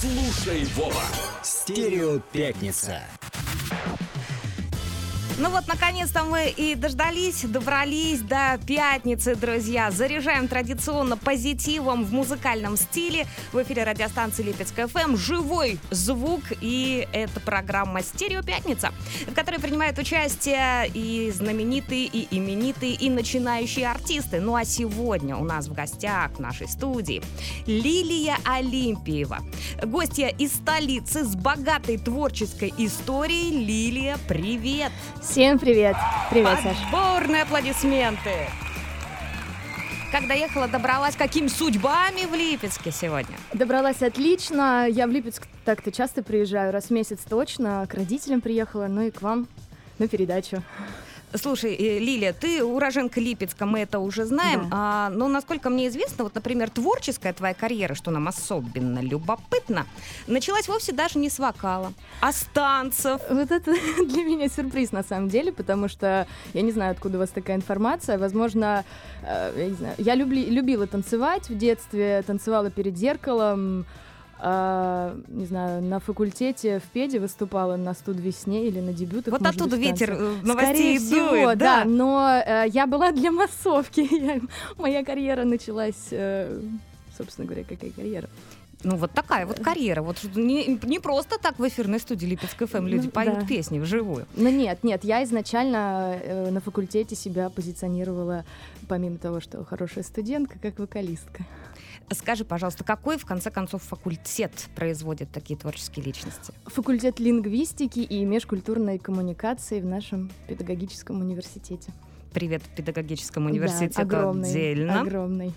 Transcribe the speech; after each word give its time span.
Слушай, 0.00 0.64
Вова. 0.76 1.02
Стерео 1.42 2.20
пятница. 2.30 3.02
Ну 5.40 5.50
вот, 5.50 5.68
наконец-то 5.68 6.24
мы 6.24 6.48
и 6.48 6.74
дождались, 6.74 7.42
добрались 7.42 8.22
до 8.22 8.58
пятницы, 8.66 9.36
друзья. 9.36 9.92
Заряжаем 9.92 10.48
традиционно 10.48 11.16
позитивом 11.16 12.04
в 12.04 12.12
музыкальном 12.12 12.76
стиле. 12.76 13.24
В 13.52 13.62
эфире 13.62 13.84
радиостанции 13.84 14.42
Липецкая 14.42 14.88
ФМ 14.88 15.16
живой 15.16 15.78
звук. 15.92 16.40
И 16.60 17.06
это 17.12 17.38
программа 17.38 18.02
«Стерео 18.02 18.42
Пятница», 18.42 18.90
в 19.28 19.32
которой 19.32 19.60
принимают 19.60 19.96
участие 19.98 20.90
и 20.92 21.30
знаменитые, 21.30 22.06
и 22.06 22.26
именитые, 22.36 22.94
и 22.94 23.08
начинающие 23.08 23.88
артисты. 23.88 24.40
Ну 24.40 24.56
а 24.56 24.64
сегодня 24.64 25.36
у 25.36 25.44
нас 25.44 25.68
в 25.68 25.72
гостях 25.72 26.32
в 26.32 26.40
нашей 26.40 26.66
студии 26.66 27.22
Лилия 27.64 28.38
Олимпиева. 28.44 29.38
Гостья 29.84 30.34
из 30.36 30.52
столицы 30.52 31.24
с 31.24 31.36
богатой 31.36 31.96
творческой 31.96 32.74
историей. 32.76 33.64
Лилия, 33.64 34.18
привет! 34.26 34.90
Всем 35.30 35.58
привет! 35.58 35.94
Привет, 36.30 36.58
Саш. 36.62 36.76
Отборные 36.86 37.42
аплодисменты! 37.42 38.30
Как 40.10 40.26
доехала, 40.26 40.68
добралась, 40.68 41.16
какими 41.16 41.48
судьбами 41.48 42.24
в 42.24 42.34
Липецке 42.34 42.90
сегодня? 42.90 43.36
Добралась 43.52 44.02
отлично. 44.02 44.86
Я 44.88 45.06
в 45.06 45.10
Липецк 45.10 45.46
так-то 45.66 45.92
часто 45.92 46.22
приезжаю, 46.22 46.72
раз 46.72 46.86
в 46.86 46.92
месяц 46.92 47.18
точно. 47.28 47.86
К 47.90 47.94
родителям 47.94 48.40
приехала, 48.40 48.86
ну 48.86 49.02
и 49.02 49.10
к 49.10 49.20
вам 49.20 49.48
на 49.98 50.08
передачу. 50.08 50.62
Слушай, 51.34 51.74
э, 51.74 51.98
Лилия, 51.98 52.32
ты 52.32 52.64
уроженка 52.64 53.20
Липецка, 53.20 53.66
мы 53.66 53.80
это 53.80 53.98
уже 53.98 54.24
знаем. 54.24 54.68
Да. 54.68 54.68
А, 54.72 55.10
но 55.10 55.28
насколько 55.28 55.68
мне 55.68 55.88
известно, 55.88 56.24
вот, 56.24 56.34
например, 56.34 56.70
творческая 56.70 57.32
твоя 57.32 57.54
карьера, 57.54 57.94
что 57.94 58.10
нам 58.10 58.28
особенно 58.28 59.00
любопытно, 59.00 59.86
началась 60.26 60.68
вовсе 60.68 60.92
даже 60.92 61.18
не 61.18 61.28
с 61.28 61.38
вокала, 61.38 61.92
а 62.20 62.32
с 62.32 62.46
танцев. 62.54 63.20
Вот 63.30 63.50
это 63.50 63.72
для 64.06 64.24
меня 64.24 64.48
сюрприз 64.48 64.92
на 64.92 65.02
самом 65.02 65.28
деле, 65.28 65.52
потому 65.52 65.88
что 65.88 66.26
я 66.54 66.62
не 66.62 66.72
знаю, 66.72 66.92
откуда 66.92 67.18
у 67.18 67.20
вас 67.20 67.30
такая 67.30 67.56
информация. 67.56 68.18
Возможно, 68.18 68.84
э, 69.22 69.52
я 69.56 69.66
не 69.66 69.74
знаю. 69.74 69.94
Я 69.98 70.14
любли, 70.14 70.46
любила 70.46 70.86
танцевать 70.86 71.50
в 71.50 71.56
детстве, 71.56 72.22
танцевала 72.26 72.70
перед 72.70 72.96
зеркалом. 72.96 73.84
Э, 74.40 75.20
не 75.28 75.46
знаю, 75.46 75.82
на 75.82 76.00
факультете 76.00 76.78
в 76.80 76.84
педе 76.84 77.18
выступала 77.20 77.76
на 77.76 77.94
студ 77.94 78.16
весне 78.18 78.66
или 78.68 78.80
на 78.80 78.92
дебютах. 78.92 79.32
Вот 79.32 79.46
оттуда 79.46 79.76
быть, 79.76 79.86
ветер 79.86 80.12
э, 80.12 80.34
новостей 80.42 80.98
Скорее 80.98 80.98
всего, 80.98 81.28
дует, 81.30 81.58
да. 81.58 81.84
Но 81.84 82.42
э, 82.44 82.64
я 82.68 82.86
была 82.86 83.12
для 83.12 83.30
массовки. 83.30 84.00
Я- 84.14 84.40
моя 84.76 85.04
карьера 85.04 85.44
началась, 85.44 86.08
э, 86.10 86.60
собственно 87.16 87.46
говоря, 87.46 87.64
какая 87.68 87.90
карьера. 87.90 88.28
Ну 88.84 88.94
вот 88.96 89.10
такая 89.10 89.44
вот 89.44 89.58
карьера. 89.58 90.02
Вот 90.02 90.22
не, 90.36 90.78
не 90.84 91.00
просто 91.00 91.36
так 91.40 91.58
в 91.58 91.66
эфирной 91.66 91.98
студии 91.98 92.26
Липецк 92.26 92.64
ФМ 92.64 92.86
люди 92.86 93.06
Ну, 93.06 93.10
поют 93.10 93.40
да. 93.40 93.44
песни 93.46 93.80
вживую. 93.80 94.26
Ну 94.36 94.50
нет, 94.50 94.84
нет, 94.84 95.02
я 95.02 95.24
изначально 95.24 96.16
э, 96.22 96.50
на 96.50 96.60
факультете 96.60 97.16
себя 97.16 97.50
позиционировала, 97.50 98.44
помимо 98.86 99.18
того, 99.18 99.40
что 99.40 99.64
хорошая 99.64 100.04
студентка, 100.04 100.58
как 100.62 100.78
вокалистка. 100.78 101.44
Скажи, 102.10 102.44
пожалуйста, 102.44 102.84
какой, 102.84 103.18
в 103.18 103.26
конце 103.26 103.50
концов, 103.50 103.82
факультет 103.82 104.52
производит 104.74 105.30
такие 105.30 105.58
творческие 105.58 106.04
личности? 106.06 106.52
Факультет 106.66 107.20
лингвистики 107.20 108.00
и 108.00 108.24
межкультурной 108.24 108.98
коммуникации 108.98 109.80
в 109.80 109.84
нашем 109.84 110.30
педагогическом 110.46 111.20
университете. 111.20 111.92
Привет 112.32 112.62
педагогическому 112.76 113.48
Да, 113.48 113.52
университету 113.52 114.00
огромный, 114.02 114.48
отдельно. 114.48 115.00
огромный. 115.00 115.52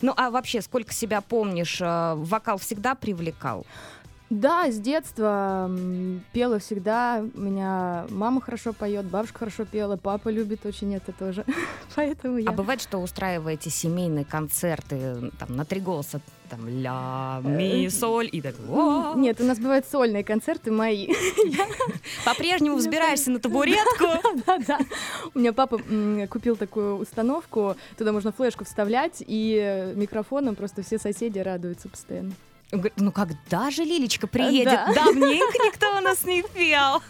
Ну 0.00 0.12
а 0.16 0.30
вообще, 0.30 0.60
сколько 0.62 0.92
себя 0.92 1.20
помнишь, 1.20 1.80
э, 1.80 2.14
вокал 2.16 2.58
всегда 2.58 2.94
привлекал? 2.94 3.66
Да, 4.32 4.70
с 4.70 4.78
детства 4.78 5.70
пела 6.32 6.58
всегда. 6.58 7.22
У 7.34 7.40
меня 7.40 8.06
мама 8.08 8.40
хорошо 8.40 8.72
поет, 8.72 9.04
бабушка 9.04 9.40
хорошо 9.40 9.66
пела, 9.66 9.98
папа 9.98 10.30
любит 10.30 10.64
очень 10.64 10.94
это 10.94 11.12
тоже. 11.12 11.44
Поэтому 11.96 12.38
я... 12.38 12.48
А 12.48 12.52
бывает, 12.52 12.80
что 12.80 12.96
устраиваете 12.98 13.68
семейные 13.68 14.24
концерты 14.24 14.96
э, 14.98 15.30
там 15.38 15.54
на 15.54 15.66
три 15.66 15.80
голоса, 15.80 16.22
там 16.48 16.66
ля, 16.66 17.42
ми, 17.44 17.84
Э, 17.84 17.90
соль 17.90 18.30
и 18.32 18.40
так. 18.40 18.54
Нет, 19.16 19.38
у 19.38 19.44
нас 19.44 19.58
бывают 19.58 19.84
сольные 19.84 20.24
концерты 20.24 20.70
мои. 20.70 21.08
По-прежнему 22.24 22.76
взбираешься 22.76 23.30
на 23.30 23.38
табуретку. 23.38 24.06
Да-да. 24.46 24.78
У 25.34 25.40
меня 25.40 25.52
папа 25.52 25.78
купил 26.30 26.56
такую 26.56 26.96
установку, 26.96 27.76
туда 27.98 28.12
можно 28.12 28.32
флешку 28.32 28.64
вставлять, 28.64 29.22
и 29.26 29.60
э, 29.62 29.94
микрофоном 29.94 30.54
просто 30.54 30.82
все 30.82 30.98
соседи 30.98 31.38
радуются 31.38 31.90
постоянно. 31.90 32.32
Говорит, 32.72 32.94
ну 32.96 33.12
когда 33.12 33.70
же 33.70 33.84
Лилечка 33.84 34.26
приедет? 34.26 34.72
Да. 34.72 34.92
Давненько 34.94 35.58
никто 35.62 35.98
у 35.98 36.00
нас 36.00 36.24
не 36.24 36.42
пел 36.42 37.02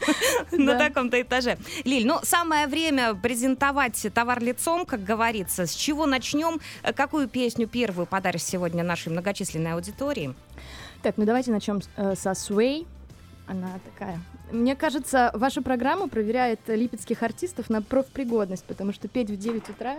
на 0.51 0.77
таком-то 0.77 1.23
этаже. 1.23 1.57
Лиль, 1.85 2.05
ну 2.05 2.19
самое 2.25 2.67
время 2.67 3.15
презентовать 3.15 4.05
товар 4.13 4.43
лицом, 4.43 4.85
как 4.85 5.05
говорится. 5.05 5.67
С 5.67 5.75
чего 5.75 6.07
начнем? 6.07 6.61
Э, 6.83 6.93
Какую 6.93 7.29
песню 7.29 7.69
первую 7.69 8.07
подаришь 8.07 8.43
сегодня 8.43 8.83
нашей 8.83 9.11
многочисленной 9.11 9.75
аудитории? 9.75 10.35
Так, 11.03 11.17
ну 11.17 11.25
давайте 11.25 11.53
начнем 11.53 11.81
э, 11.97 12.15
со 12.17 12.31
Sway. 12.31 12.85
Она 13.53 13.79
такая. 13.85 14.19
Мне 14.51 14.75
кажется, 14.75 15.31
ваша 15.35 15.61
программа 15.61 16.09
проверяет 16.09 16.61
липецких 16.69 17.23
артистов 17.23 17.69
на 17.69 17.83
профпригодность, 17.83 18.65
потому 18.65 18.95
что 18.95 19.09
петь 19.09 19.29
в 19.29 19.37
9 19.37 19.69
утра 19.69 19.97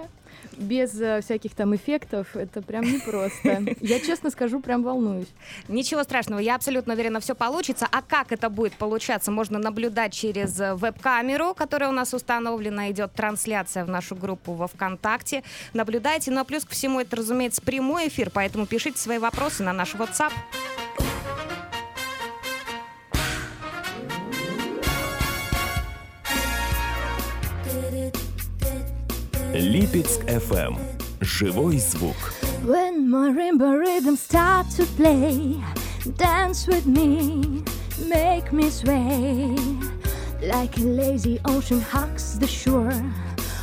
без 0.58 1.00
э, 1.00 1.22
всяких 1.22 1.54
там 1.54 1.76
эффектов, 1.76 2.36
это 2.36 2.64
прям 2.64 2.84
непросто. 2.84 3.64
Я 3.80 4.00
честно 4.00 4.32
скажу, 4.32 4.60
прям 4.60 4.82
волнуюсь. 4.82 5.28
Ничего 5.68 6.04
страшного, 6.04 6.40
я 6.40 6.56
абсолютно 6.56 6.94
уверена, 6.94 7.20
все 7.20 7.36
получится. 7.36 7.88
А 7.92 8.02
как 8.02 8.32
это 8.32 8.50
будет 8.50 8.74
получаться, 8.74 9.32
можно 9.32 9.60
наблюдать 9.60 10.14
через 10.14 10.60
э, 10.60 10.74
веб-камеру, 10.74 11.54
которая 11.54 11.90
у 11.90 11.94
нас 11.94 12.14
установлена, 12.14 12.90
идет 12.90 13.14
трансляция 13.14 13.86
в 13.86 13.90
нашу 13.90 14.16
группу 14.16 14.54
во 14.54 14.68
ВКонтакте. 14.68 15.44
Наблюдайте, 15.74 16.32
ну 16.32 16.42
а 16.42 16.44
плюс 16.44 16.66
ко 16.66 16.72
всему 16.72 17.00
это, 17.00 17.18
разумеется, 17.18 17.62
прямой 17.62 18.08
эфир, 18.08 18.32
поэтому 18.32 18.66
пишите 18.66 18.98
свои 18.98 19.20
вопросы 19.20 19.62
на 19.62 19.74
наш 19.74 19.94
WhatsApp. 19.94 20.34
Липецк 29.55 30.21
FM. 30.25 30.77
Живой 31.21 31.79
звук. 31.79 32.17
When 32.65 33.09
marimba 33.09 33.79
rhythms 33.79 34.21
start 34.21 34.67
to 34.77 34.85
play, 34.97 35.57
dance 36.17 36.67
with 36.67 36.87
me, 36.87 37.63
make 38.09 38.53
me 38.53 38.71
sway. 38.71 39.57
Like 40.43 40.77
a 40.79 40.87
lazy 41.01 41.41
ocean 41.45 41.81
hugs 41.81 42.39
the 42.39 42.47
shore, 42.47 43.03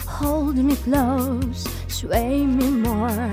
hold 0.07 0.57
me 0.57 0.75
close, 0.75 1.63
sway 1.87 2.45
me 2.45 2.69
more. 2.87 3.31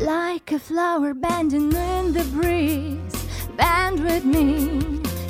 Like 0.00 0.52
a 0.52 0.58
flower 0.58 1.14
bending 1.14 1.72
in 1.72 2.12
the 2.12 2.24
breeze, 2.36 3.16
bend 3.56 4.02
with 4.04 4.24
me, 4.24 4.50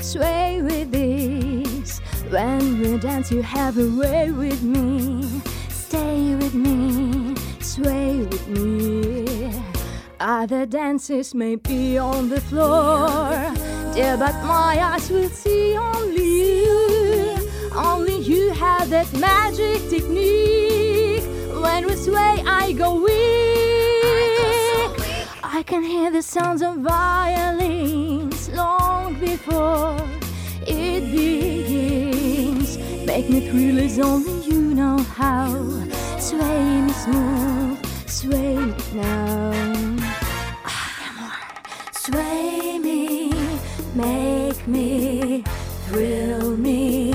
sway 0.00 0.62
with 0.62 0.94
ease. 0.94 2.00
When 2.30 2.80
we 2.80 2.98
dance, 2.98 3.30
you 3.30 3.42
have 3.42 3.76
a 3.78 3.88
way 4.00 4.30
with 4.30 4.62
me. 4.62 5.42
Stay 5.89 6.35
with 6.35 6.53
me, 6.53 7.33
sway 7.61 8.17
with 8.19 8.45
me. 8.49 9.53
Other 10.19 10.65
dances 10.65 11.33
may 11.33 11.55
be 11.55 11.97
on 11.97 12.27
the 12.27 12.41
floor, 12.41 13.29
dear, 13.93 14.17
but 14.17 14.35
my 14.43 14.77
eyes 14.81 15.09
will 15.09 15.29
see 15.29 15.77
only 15.77 16.59
you. 16.59 17.37
Only 17.73 18.19
you 18.19 18.51
have 18.51 18.89
that 18.89 19.13
magic 19.13 19.89
technique. 19.89 21.23
When 21.63 21.87
we 21.87 21.95
sway, 21.95 22.43
I 22.45 22.73
go 22.73 22.95
weak. 22.95 23.15
I 25.41 25.63
can 25.65 25.83
hear 25.83 26.11
the 26.11 26.21
sounds 26.21 26.61
of 26.61 26.79
violins 26.79 28.49
long 28.49 29.13
before 29.21 29.95
it 30.67 31.11
begins. 31.13 31.66
Make 33.07 33.29
me 33.29 33.39
thrill 33.47 33.79
as 33.79 33.99
only 33.99 34.37
you 34.41 34.59
know 34.75 34.97
how. 34.97 35.47
Sway 36.19 36.81
me 36.81 36.91
smooth, 36.91 37.79
sway 38.05 38.57
me 38.57 38.75
now. 38.95 39.97
Sway 41.93 42.79
me, 42.79 43.31
make 43.95 44.67
me, 44.67 45.41
thrill 45.85 46.57
me, 46.57 47.13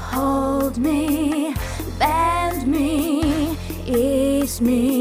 hold 0.00 0.78
me, 0.78 1.54
bend 1.98 2.66
me, 2.66 3.58
ease 3.86 4.62
me. 4.62 4.95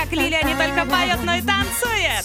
как 0.00 0.12
Лилия 0.12 0.42
не 0.42 0.54
только 0.54 0.86
поет, 0.86 1.18
но 1.24 1.34
и 1.34 1.42
танцует. 1.42 2.24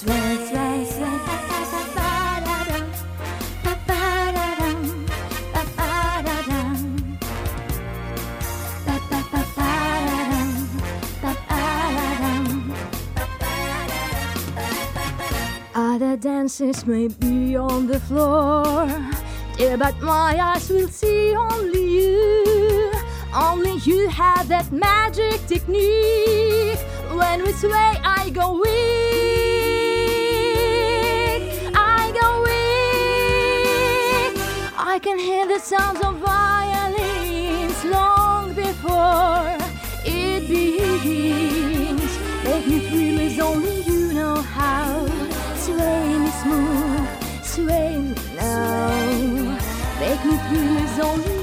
Other 15.78 16.18
dances 16.18 16.86
may 16.86 17.08
be 17.08 17.56
on 17.56 17.88
the 17.88 18.00
floor, 18.02 18.88
yeah, 19.58 19.78
but 19.78 19.96
my 20.02 20.38
eyes 20.38 20.70
will 20.70 20.90
see 20.90 21.34
only 21.36 21.86
you. 22.00 22.92
Only 23.34 23.78
you 23.86 24.10
have 24.10 24.48
that 24.50 24.72
magic 24.72 25.46
technique. 25.48 25.85
When 27.56 27.64
we 27.64 27.70
sway, 27.70 28.02
I 28.04 28.30
go 28.32 28.54
weak. 28.54 28.72
I 31.74 32.12
go 32.20 32.42
weak. 32.44 34.36
I 34.78 35.00
can 35.02 35.18
hear 35.18 35.48
the 35.48 35.60
sounds 35.60 36.02
of 36.02 36.18
violins 36.18 37.86
long 37.86 38.54
before 38.54 39.58
it 40.06 40.48
begins. 40.50 42.20
Make 42.44 42.68
me 42.68 42.80
feel 42.90 43.20
as 43.22 43.40
only 43.40 43.82
you 43.84 44.14
know 44.14 44.42
how. 44.42 45.08
Sway 45.56 46.18
me 46.18 46.30
smooth, 46.42 47.08
sway 47.44 47.98
me 48.00 48.16
now. 48.36 49.58
Make 50.00 50.26
me 50.26 50.38
feel 50.50 50.78
as 50.78 51.00
only 51.00 51.35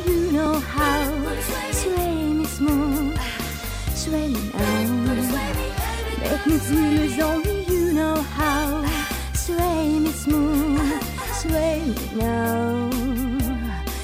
Feel 6.44 7.02
as 7.02 7.18
only 7.20 7.64
you 7.64 7.92
know 7.92 8.16
how. 8.16 8.84
Sway 9.32 9.98
me 9.98 10.10
smooth, 10.10 11.02
sway 11.32 11.80
me 11.86 11.94
now. 12.14 12.90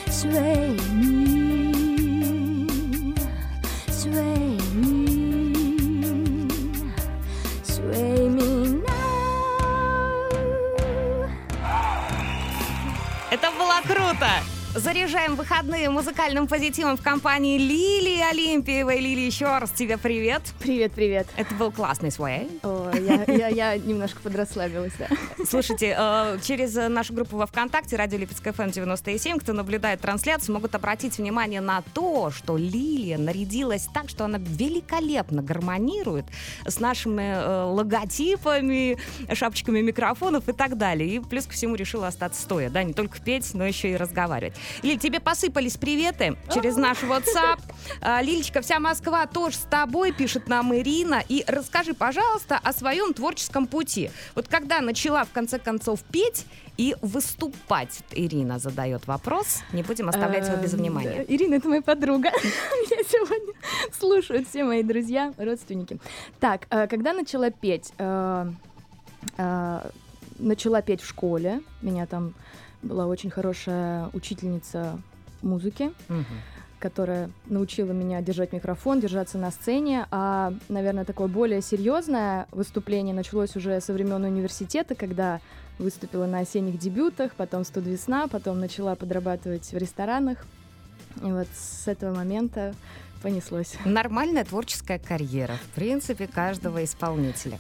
Sway 0.09 0.77
me, 0.95 1.75
sway 3.91 4.59
me, 4.75 5.55
sway 7.63 8.29
me 8.29 8.83
now. 8.83 8.99
Это 13.31 13.51
было 13.53 13.81
круто! 13.87 14.48
Заряжаем 14.79 15.35
выходные 15.35 15.91
музыкальным 15.91 16.47
позитивом 16.47 16.97
в 16.97 17.03
компании 17.03 17.59
Лилии 17.59 18.21
Олимпиевой. 18.21 19.01
Лили, 19.01 19.23
еще 19.23 19.47
раз 19.59 19.71
тебе 19.73 19.99
привет. 19.99 20.43
Привет, 20.61 20.93
привет. 20.93 21.27
Это 21.37 21.53
был 21.57 21.73
классный 21.73 22.13
свой. 22.13 22.49
О, 22.63 22.78
я, 22.99 23.25
я, 23.27 23.49
я 23.49 23.77
немножко 23.77 24.21
подрасслабилась, 24.21 24.93
да. 24.99 25.09
Слушайте, 25.45 25.97
э, 25.99 26.39
через 26.43 26.75
нашу 26.75 27.15
группу 27.15 27.37
во 27.37 27.47
ВКонтакте 27.47 27.97
«Радио 27.97 28.19
Липецкая 28.19 28.53
ФМ 28.53 28.69
97», 28.69 29.41
кто 29.41 29.53
наблюдает 29.53 30.01
трансляцию, 30.01 30.55
могут 30.55 30.75
обратить 30.75 31.19
внимание 31.19 31.61
на 31.61 31.83
то, 31.95 32.31
что 32.31 32.57
Лилия 32.57 33.19
нарядилась 33.19 33.89
так, 33.93 34.09
что 34.09 34.25
она 34.25 34.39
великолепно 34.39 35.43
гармонирует 35.43 36.27
с 36.67 36.81
нашими 36.81 37.35
э, 37.35 37.65
логотипами, 37.65 38.99
шапочками 39.33 39.81
микрофонов 39.81 40.49
и 40.49 40.53
так 40.53 40.77
далее. 40.77 41.09
И 41.09 41.21
плюс 41.21 41.47
ко 41.47 41.53
всему 41.53 41.75
решила 41.75 42.09
остаться 42.09 42.41
стоя, 42.43 42.71
да, 42.71 42.83
не 42.83 42.93
только 42.93 43.21
петь, 43.21 43.55
но 43.55 43.67
еще 43.67 43.93
и 43.93 43.97
разговаривать. 43.97 44.55
Лиль, 44.83 44.99
тебе 44.99 45.21
посыпались 45.21 45.77
приветы 45.77 46.37
через 46.53 46.77
наш 46.77 46.99
WhatsApp. 47.03 47.61
А, 48.01 48.23
Лилечка, 48.23 48.61
вся 48.61 48.79
Москва 48.81 49.27
тоже 49.27 49.57
с 49.57 49.67
тобой, 49.71 50.13
пишет 50.13 50.49
нам 50.49 50.75
Ирина. 50.75 51.23
И 51.29 51.45
расскажи, 51.47 51.95
пожалуйста, 51.95 52.59
о 52.63 52.73
своем 52.89 53.13
творческом 53.13 53.67
пути. 53.67 54.11
Вот 54.35 54.49
когда 54.49 54.81
начала, 54.81 55.25
в 55.25 55.31
конце 55.33 55.59
концов, 55.59 56.01
петь 56.05 56.47
и 56.79 56.97
выступать, 57.03 58.01
Ирина 58.13 58.59
задает 58.59 59.07
вопрос. 59.07 59.61
Не 59.73 59.83
будем 59.83 60.09
оставлять 60.09 60.47
его 60.49 60.57
без 60.57 60.73
Эм, 60.73 60.81
внимания. 60.81 61.25
Ирина, 61.29 61.55
это 61.57 61.69
моя 61.69 61.83
подруга. 61.83 62.31
Меня 62.43 63.03
сегодня 63.09 63.55
слушают 63.93 64.49
все 64.49 64.65
мои 64.65 64.83
друзья, 64.83 65.35
родственники. 65.37 65.99
Так, 66.41 66.67
э, 66.71 66.87
когда 66.87 67.13
начала 67.13 67.51
петь? 67.51 67.93
Э, 67.99 68.51
э, 69.37 69.91
Начала 70.41 70.83
петь 70.83 71.01
в 71.03 71.07
школе. 71.09 71.61
Меня 71.83 72.07
там 72.07 72.33
была 72.83 73.07
очень 73.07 73.29
хорошая 73.29 74.09
учительница 74.13 75.01
музыки, 75.43 75.91
Мгм. 76.09 76.25
Которая 76.79 77.31
научила 77.47 77.93
меня 77.93 78.21
держать 78.21 78.53
микрофон, 78.53 79.01
держаться 79.01 79.39
на 79.39 79.51
сцене. 79.51 80.07
А, 80.11 80.53
наверное, 80.69 81.05
такое 81.05 81.29
более 81.29 81.63
серьезное 81.63 82.47
выступление 82.53 83.15
началось 83.15 83.57
уже 83.57 83.81
со 83.81 83.93
времен 83.93 84.23
университета, 84.25 84.95
когда 84.95 85.41
выступила 85.79 86.27
на 86.27 86.41
осенних 86.41 86.79
дебютах, 86.79 87.33
потом 87.35 87.65
«Студ 87.65 87.87
весна», 87.87 88.27
потом 88.27 88.61
начала 88.61 88.95
подрабатывать 88.95 89.73
в 89.73 89.77
ресторанах. 89.77 90.45
И 91.23 91.31
вот 91.31 91.49
с 91.55 91.89
этого 91.89 92.15
момента 92.15 92.75
понеслось. 93.23 93.75
Нормальная 93.85 94.45
творческая 94.45 94.99
карьера, 94.99 95.55
в 95.55 95.75
принципе, 95.75 96.27
каждого 96.27 96.85
исполнителя. 96.85 97.59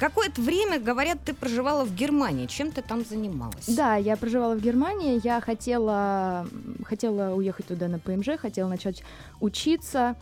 Какое-то 0.00 0.40
время, 0.40 0.80
говорят, 0.80 1.18
ты 1.22 1.34
проживала 1.34 1.84
в 1.84 1.94
Германии. 1.94 2.46
Чем 2.46 2.72
ты 2.72 2.80
там 2.80 3.04
занималась? 3.04 3.66
Да, 3.66 3.96
я 3.96 4.16
проживала 4.16 4.54
в 4.54 4.60
Германии, 4.62 5.20
я 5.22 5.42
хотела, 5.42 6.48
хотела 6.84 7.34
уехать 7.34 7.66
туда 7.66 7.86
на 7.86 7.98
ПМЖ, 7.98 8.38
хотела 8.38 8.66
начать 8.70 9.02
учиться, 9.40 10.16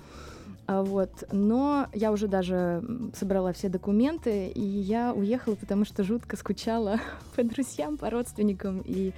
а, 0.66 0.82
вот, 0.82 1.10
но 1.30 1.86
я 1.94 2.10
уже 2.10 2.26
даже 2.26 2.82
собрала 3.16 3.52
все 3.52 3.68
документы, 3.68 4.48
и 4.48 4.60
я 4.60 5.14
уехала, 5.14 5.54
потому 5.54 5.84
что 5.84 6.02
жутко 6.02 6.36
скучала 6.36 6.98
по 7.36 7.44
друзьям, 7.44 7.98
по 7.98 8.10
родственникам 8.10 8.82
и 8.84 9.12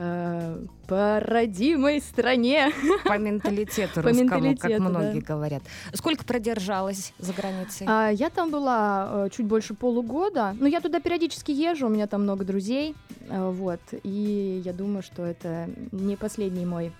э, 0.00 0.64
по 0.86 1.20
родимой 1.20 2.00
стране. 2.00 2.72
По 3.04 3.18
менталитету 3.18 4.02
По 4.02 4.08
русскому, 4.08 4.28
как 4.28 4.40
менталитету, 4.40 4.82
многие 4.82 5.20
да. 5.20 5.34
говорят. 5.34 5.62
Сколько 5.92 6.24
продержалась 6.24 7.12
за 7.18 7.32
границей? 7.32 7.86
А, 7.88 8.10
я 8.10 8.30
там 8.30 8.50
была 8.50 9.26
э, 9.26 9.28
чуть 9.30 9.46
больше 9.46 9.74
полугода, 9.74 10.56
но 10.58 10.66
я 10.66 10.80
туда 10.80 11.00
периодически 11.00 11.50
езжу, 11.50 11.86
у 11.86 11.90
меня 11.90 12.06
там 12.06 12.22
много 12.22 12.44
друзей, 12.44 12.94
э, 13.28 13.50
вот, 13.50 13.80
и 14.02 14.62
я 14.64 14.72
думаю, 14.72 15.02
что 15.02 15.24
это 15.24 15.68
не 15.92 16.16
последний 16.16 16.64
мой 16.64 16.92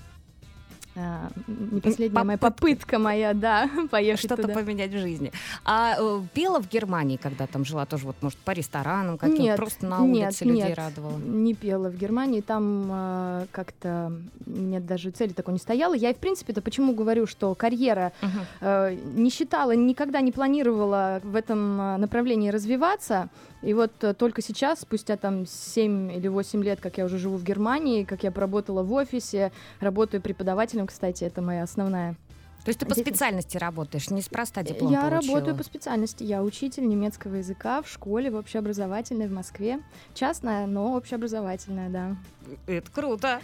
не 1.46 1.80
последняя 1.80 2.22
моя 2.24 2.38
попытка 2.38 2.98
моя, 2.98 3.34
да, 3.34 3.68
поехать 3.90 4.24
Что-то 4.26 4.42
туда. 4.42 4.54
поменять 4.54 4.90
в 4.92 4.98
жизни. 4.98 5.32
А 5.64 5.96
э, 5.98 6.20
пела 6.34 6.60
в 6.60 6.68
Германии, 6.68 7.16
когда 7.16 7.46
там 7.46 7.64
жила, 7.64 7.86
тоже 7.86 8.06
вот, 8.06 8.16
может, 8.20 8.38
по 8.38 8.50
ресторанам 8.52 9.18
каким-то, 9.18 9.42
Нет, 9.42 9.56
просто 9.56 9.86
на 9.86 10.00
нет, 10.00 10.28
улице 10.28 10.44
людей 10.44 10.64
нет. 10.68 10.78
радовала? 10.78 11.18
Не 11.18 11.54
пела 11.54 11.88
в 11.90 11.96
Германии, 11.96 12.40
там 12.40 12.88
э, 12.90 13.46
как-то 13.52 14.12
нет 14.46 14.86
даже 14.86 15.10
цели 15.10 15.32
такой 15.32 15.54
не 15.54 15.60
стояла. 15.60 15.94
Я 15.94 16.12
в 16.12 16.16
принципе-то 16.18 16.60
почему 16.62 16.94
говорю, 16.94 17.26
что 17.26 17.54
карьера 17.54 18.12
Мгм. 18.22 18.40
э, 18.60 18.98
не 19.14 19.30
считала, 19.30 19.74
никогда 19.74 20.20
не 20.20 20.32
планировала 20.32 21.20
в 21.22 21.36
этом 21.36 21.80
э, 21.80 21.96
направлении 21.96 22.50
развиваться. 22.50 23.28
И 23.62 23.74
вот 23.74 23.92
э, 24.02 24.14
только 24.14 24.42
сейчас, 24.42 24.80
спустя 24.80 25.16
там 25.16 25.46
7 25.46 26.12
или 26.12 26.28
8 26.28 26.64
лет, 26.64 26.80
как 26.80 26.98
я 26.98 27.04
уже 27.04 27.18
живу 27.18 27.36
в 27.36 27.44
Германии, 27.44 28.04
как 28.04 28.22
я 28.22 28.30
поработала 28.30 28.82
в 28.82 28.92
офисе, 28.92 29.52
работаю 29.80 30.22
преподавателем, 30.22 30.86
кстати, 30.86 31.24
это 31.24 31.42
моя 31.42 31.62
основная. 31.62 32.16
То 32.64 32.68
есть 32.68 32.78
ты 32.78 32.86
по 32.86 32.94
специальности 32.94 33.56
работаешь, 33.56 34.10
неспроста 34.10 34.62
диплом 34.62 34.92
я 34.92 35.08
получила? 35.08 35.36
работаю 35.36 35.56
по 35.56 35.62
специальности, 35.62 36.24
я 36.24 36.42
учитель 36.42 36.86
немецкого 36.86 37.36
языка 37.36 37.80
в 37.80 37.88
школе 37.88 38.30
в 38.30 38.36
общеобразовательной 38.36 39.28
в 39.28 39.32
Москве. 39.32 39.80
Частная, 40.14 40.66
но 40.66 40.94
общеобразовательная, 40.94 41.88
да. 41.88 42.16
Это 42.66 42.90
круто. 42.90 43.40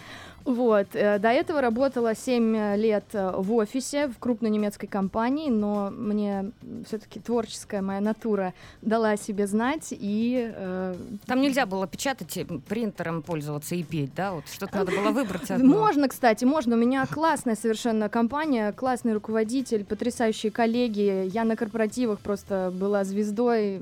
Вот. 0.47 0.87
э, 0.93 1.19
До 1.19 1.27
этого 1.27 1.59
работала 1.59 2.15
7 2.15 2.77
лет 2.77 3.03
э, 3.11 3.33
в 3.35 3.53
офисе 3.53 4.07
в 4.07 4.17
крупной 4.17 4.49
немецкой 4.49 4.87
компании, 4.87 5.49
но 5.49 5.89
мне 5.91 6.51
все-таки 6.85 7.19
творческая 7.19 7.81
моя 7.81 7.99
натура 7.99 8.53
дала 8.81 9.11
о 9.11 9.17
себе 9.17 9.45
знать, 9.45 9.87
и 9.91 10.49
э, 10.55 10.95
Там 11.25 11.41
нельзя 11.41 11.65
было 11.65 11.85
печатать, 11.85 12.37
э, 12.37 12.45
принтером 12.45 13.23
пользоваться 13.23 13.75
и 13.75 13.83
петь, 13.83 14.15
да? 14.15 14.31
Вот 14.31 14.45
что-то 14.49 14.77
надо 14.77 14.91
было 14.93 15.11
выбрать 15.11 15.51
одно. 15.51 15.67
можно, 15.67 16.07
кстати, 16.07 16.45
можно. 16.45 16.77
У 16.77 16.79
меня 16.79 17.05
классная 17.07 17.55
совершенно 17.55 18.07
компания, 18.07 18.71
классный 18.71 19.13
руководитель, 19.13 19.83
потрясающие 19.83 20.51
коллеги. 20.51 21.27
Я 21.27 21.43
на 21.43 21.57
корпоративах 21.57 22.19
просто 22.19 22.71
была 22.73 23.03
звездой 23.03 23.79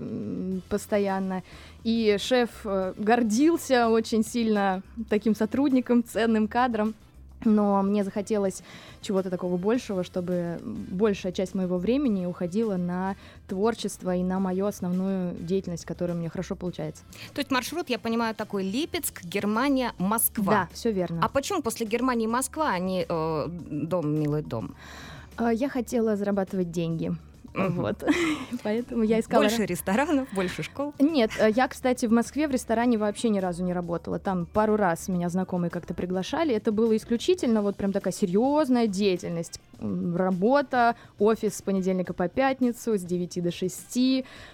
постоянно. 0.69 1.43
И 1.83 2.17
шеф 2.19 2.49
э, 2.65 2.93
гордился 2.97 3.89
очень 3.89 4.23
сильно 4.23 4.81
таким 5.09 5.35
сотрудником, 5.35 6.03
ценным 6.03 6.47
кадром. 6.47 6.95
Но 7.43 7.83
мне 7.83 8.03
захотелось 8.03 8.63
чего-то 9.01 9.29
такого 9.29 9.57
большего, 9.57 10.03
чтобы 10.03 10.59
большая 10.63 11.31
часть 11.31 11.53
моего 11.53 11.77
времени 11.77 12.25
уходила 12.25 12.75
на 12.75 13.15
творчество 13.47 14.15
и 14.15 14.23
на 14.23 14.39
мою 14.39 14.65
основную 14.65 15.35
деятельность, 15.35 15.85
которая 15.85 16.17
меня 16.17 16.29
хорошо 16.29 16.55
получается. 16.55 17.03
То 17.33 17.39
есть 17.41 17.51
маршрут, 17.51 17.89
я 17.89 17.99
понимаю, 17.99 18.33
такой 18.33 18.63
Липецк, 18.63 19.23
Германия, 19.23 19.93
Москва. 19.99 20.51
Да, 20.53 20.69
все 20.73 20.91
верно. 20.91 21.19
А 21.23 21.29
почему 21.29 21.61
после 21.61 21.85
Германии 21.85 22.25
Москва, 22.25 22.71
а 22.71 22.79
не 22.79 23.05
э, 23.07 23.47
дом, 23.47 24.19
милый 24.19 24.41
дом? 24.41 24.73
А, 25.37 25.53
Я 25.53 25.69
хотела 25.69 26.15
зарабатывать 26.15 26.71
деньги. 26.71 27.15
Вот. 27.55 28.03
Поэтому 28.63 29.03
я 29.03 29.19
искала... 29.19 29.43
Больше 29.43 29.65
ресторанов, 29.65 30.27
больше 30.33 30.63
школ. 30.63 30.93
Нет, 30.99 31.31
э, 31.39 31.49
я, 31.55 31.67
кстати, 31.67 32.05
в 32.05 32.11
Москве 32.11 32.47
в 32.47 32.51
ресторане 32.51 32.97
вообще 32.97 33.29
ни 33.29 33.39
разу 33.39 33.63
не 33.63 33.73
работала. 33.73 34.19
Там 34.19 34.45
пару 34.45 34.75
раз 34.75 35.07
меня 35.07 35.29
знакомые 35.29 35.69
как-то 35.69 35.93
приглашали. 35.93 36.53
Это 36.53 36.71
было 36.71 36.95
исключительно 36.95 37.61
вот 37.61 37.75
прям 37.75 37.91
такая 37.91 38.13
серьезная 38.13 38.87
деятельность. 38.87 39.59
Работа, 39.79 40.95
офис 41.19 41.57
с 41.57 41.61
понедельника 41.61 42.13
по 42.13 42.27
пятницу, 42.27 42.97
с 42.97 43.01
9 43.01 43.43
до 43.43 43.51
6. 43.51 43.97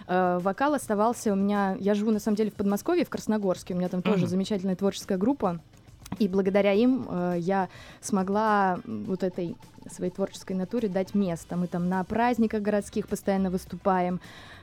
Э, 0.08 0.39
Вокал 0.41 0.74
оставался 0.74 1.34
у 1.34 1.36
меня... 1.36 1.75
Я 1.79 1.93
живу, 1.93 2.12
на 2.12 2.20
самом 2.20 2.38
деле, 2.38 2.51
в 2.51 2.55
Подмосковье, 2.55 3.05
в 3.05 3.10
Красногорске. 3.10 3.74
У 3.74 3.77
меня 3.77 3.89
там 3.89 4.01
тоже 4.01 4.27
замечательная 4.27 4.75
творческая 4.75 5.17
группа. 5.17 5.60
И 6.20 6.27
благодаря 6.27 6.74
им 6.74 7.08
э, 7.10 7.36
я 7.39 7.70
смогла 8.01 8.80
вот 8.86 9.24
этой 9.24 9.56
своей 9.89 10.12
творческой 10.12 10.53
натуре 10.53 10.88
дать 10.88 11.15
место. 11.15 11.56
Мы 11.56 11.68
там 11.68 11.89
на 11.89 12.03
праздниках 12.03 12.62
городских 12.62 13.08
постоянно 13.08 13.50
выступаем. 13.50 14.20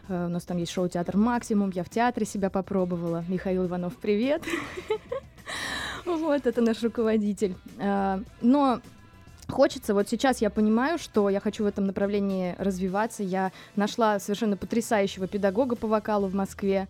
Э, 0.08 0.26
у 0.26 0.28
нас 0.28 0.44
там 0.44 0.58
есть 0.58 0.72
шоу 0.72 0.88
«Театр 0.88 1.16
Максимум». 1.16 1.70
Я 1.70 1.84
в 1.84 1.88
театре 1.88 2.26
себя 2.26 2.50
попробовала. 2.50 3.24
Михаил 3.28 3.66
Иванов, 3.66 3.96
привет. 3.96 4.42
Вот, 6.04 6.46
это 6.46 6.62
наш 6.62 6.82
руководитель. 6.82 7.54
Э, 7.78 8.20
Но 8.40 8.80
Хочется, 9.48 9.94
вот 9.94 10.08
сейчас 10.08 10.42
я 10.42 10.50
понимаю, 10.50 10.98
что 10.98 11.30
я 11.30 11.40
хочу 11.40 11.64
в 11.64 11.66
этом 11.66 11.86
направлении 11.86 12.54
развиваться. 12.58 13.22
Я 13.22 13.50
нашла 13.76 14.18
совершенно 14.18 14.58
потрясающего 14.58 15.26
педагога 15.26 15.74
по 15.74 15.88
вокалу 15.88 16.28
в 16.28 16.34
Москве. 16.34 16.86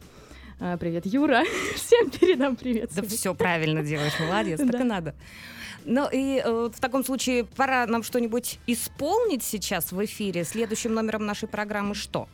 Э, 0.60 0.76
Привет, 0.78 1.06
Юра. 1.06 1.44
Всем 1.74 2.10
передам 2.10 2.56
привет. 2.56 2.90
Да 2.94 3.02
все 3.02 3.34
правильно 3.34 3.82
делаешь, 3.82 4.18
молодец, 4.18 4.60
так 4.60 4.80
и 4.80 4.84
надо. 4.84 5.14
Ну 5.84 6.08
и 6.10 6.42
э, 6.44 6.70
в 6.74 6.80
таком 6.80 7.04
случае 7.04 7.44
пора 7.44 7.86
нам 7.86 8.02
что-нибудь 8.02 8.58
исполнить 8.66 9.42
сейчас 9.42 9.92
в 9.92 10.04
эфире. 10.04 10.44
Следующим 10.44 10.94
номером 10.94 11.24
нашей 11.26 11.48
программы 11.48 11.94
что? 11.94 12.28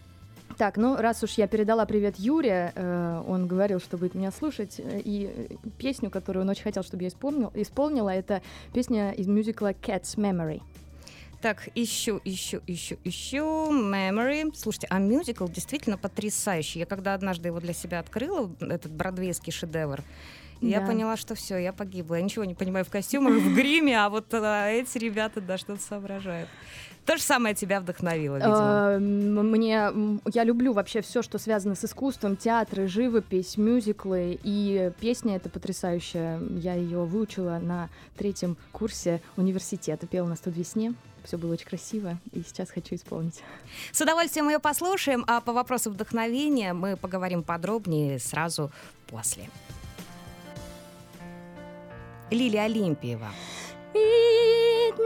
Так, 0.56 0.76
ну 0.76 0.96
раз 0.96 1.22
уж 1.22 1.32
я 1.32 1.48
передала 1.48 1.84
привет 1.84 2.14
Юре, 2.16 2.72
э, 2.74 3.22
он 3.26 3.48
говорил, 3.48 3.80
что 3.80 3.98
будет 3.98 4.14
меня 4.14 4.30
слушать, 4.30 4.76
э, 4.78 5.00
и 5.04 5.48
э, 5.50 5.56
песню, 5.78 6.10
которую 6.10 6.44
он 6.44 6.50
очень 6.50 6.62
хотел, 6.62 6.84
чтобы 6.84 7.02
я 7.02 7.08
исполнил, 7.08 7.50
исполнила, 7.54 8.10
это 8.10 8.40
песня 8.72 9.10
из 9.10 9.26
мюзикла 9.26 9.72
Cat's 9.72 10.16
Memory. 10.16 10.62
Так, 11.44 11.68
ищу, 11.74 12.22
ищу, 12.24 12.62
ищу, 12.66 12.96
ищу. 13.04 13.44
Memory. 13.70 14.54
Слушайте, 14.56 14.86
а 14.88 14.98
мюзикл 14.98 15.46
действительно 15.46 15.98
потрясающий. 15.98 16.78
Я 16.78 16.86
когда 16.86 17.12
однажды 17.12 17.48
его 17.48 17.60
для 17.60 17.74
себя 17.74 17.98
открыла, 17.98 18.50
этот 18.60 18.92
бродвейский 18.92 19.52
шедевр, 19.52 20.02
я 20.62 20.80
Да. 20.80 20.86
поняла, 20.86 21.18
что 21.18 21.34
все, 21.34 21.58
я 21.58 21.74
погибла. 21.74 22.14
Я 22.14 22.22
ничего 22.22 22.46
не 22.46 22.54
понимаю 22.54 22.86
в 22.86 22.88
костюмах, 22.88 23.34
в 23.34 23.54
гриме, 23.54 23.94
а 24.02 24.08
вот 24.08 24.32
а, 24.32 24.70
эти 24.70 24.96
ребята, 24.96 25.42
да, 25.42 25.58
что-то 25.58 25.82
соображают. 25.82 26.48
То 27.04 27.18
же 27.18 27.22
самое 27.22 27.54
тебя 27.54 27.80
вдохновило, 27.80 28.36
видимо. 28.36 28.92
М- 28.96 29.50
Мне, 29.50 29.90
я 30.32 30.44
люблю 30.44 30.72
вообще 30.72 31.02
все, 31.02 31.20
что 31.20 31.36
связано 31.36 31.74
с 31.74 31.84
искусством, 31.84 32.36
театры, 32.38 32.88
живопись, 32.88 33.58
мюзиклы, 33.58 34.38
и 34.42 34.90
песня 34.98 35.36
эта 35.36 35.50
потрясающая. 35.50 36.40
Я 36.56 36.72
ее 36.72 37.04
выучила 37.04 37.58
на 37.62 37.90
третьем 38.16 38.56
курсе 38.72 39.20
университета, 39.36 40.06
пела 40.06 40.26
на 40.28 40.36
студ 40.36 40.56
весне. 40.56 40.94
Все 41.24 41.38
было 41.38 41.54
очень 41.54 41.66
красиво, 41.66 42.18
и 42.32 42.42
сейчас 42.42 42.70
хочу 42.70 42.94
исполнить. 42.94 43.42
С 43.92 44.00
удовольствием 44.00 44.48
ее 44.50 44.58
послушаем, 44.58 45.24
а 45.26 45.40
по 45.40 45.52
вопросу 45.54 45.90
вдохновения 45.90 46.74
мы 46.74 46.96
поговорим 46.96 47.42
подробнее 47.42 48.18
сразу 48.18 48.70
после. 49.06 49.48
Лилия 52.30 52.64
Олимпиева. 52.64 53.30
Midnight, 53.94 54.98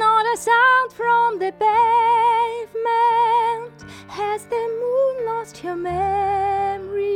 not 0.00 0.26
a 0.26 0.36
sound 0.36 0.92
from 0.92 1.38
the 1.38 1.52
pavement. 1.52 2.94
Has 4.08 4.46
the 4.46 4.66
moon 4.80 5.24
lost 5.26 5.58
her 5.58 5.76
memory? 5.76 7.14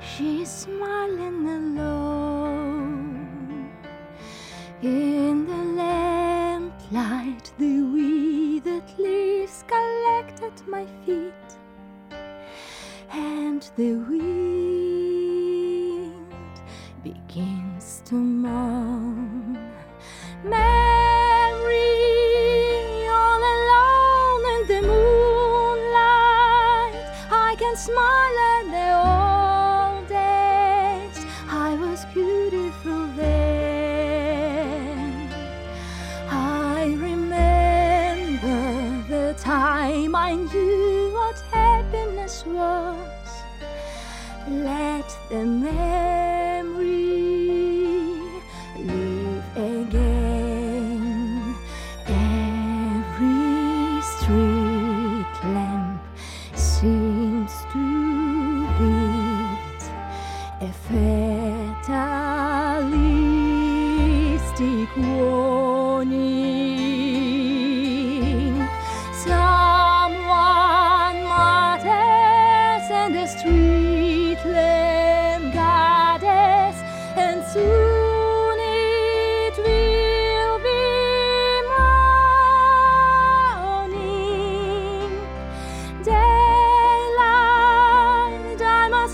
She's 0.00 0.50
smiling 0.50 1.46
alone. 1.46 2.77
In 4.80 5.44
the 5.44 5.64
lamplight, 5.74 7.50
the 7.58 7.82
withered 7.82 8.96
leaves 8.96 9.64
collect 9.66 10.40
at 10.40 10.68
my 10.68 10.86
feet, 11.04 11.58
and 13.12 13.68
the 13.74 13.94
wind 13.94 14.54
begins 17.02 18.02
to 18.04 18.14
moan. 18.14 19.58
Mary, 20.44 20.58
all 23.08 23.42
alone 23.56 24.44
in 24.54 24.62
the 24.68 24.80
moonlight, 24.86 25.96
I 27.32 27.56
can 27.58 27.74
smile 27.76 28.27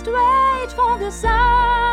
Wait 0.07 0.71
for 0.73 0.99
the 0.99 1.11
sun. 1.11 1.84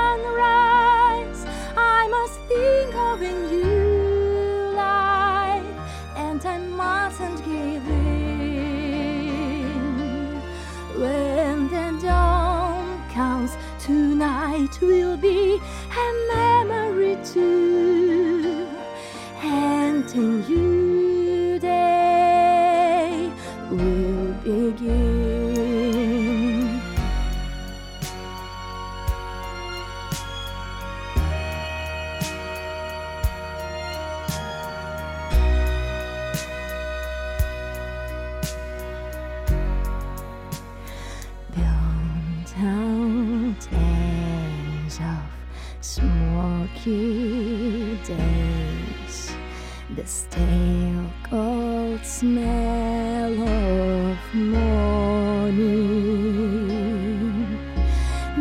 Smell 52.22 53.34
of 53.50 54.18
morning. 54.36 55.58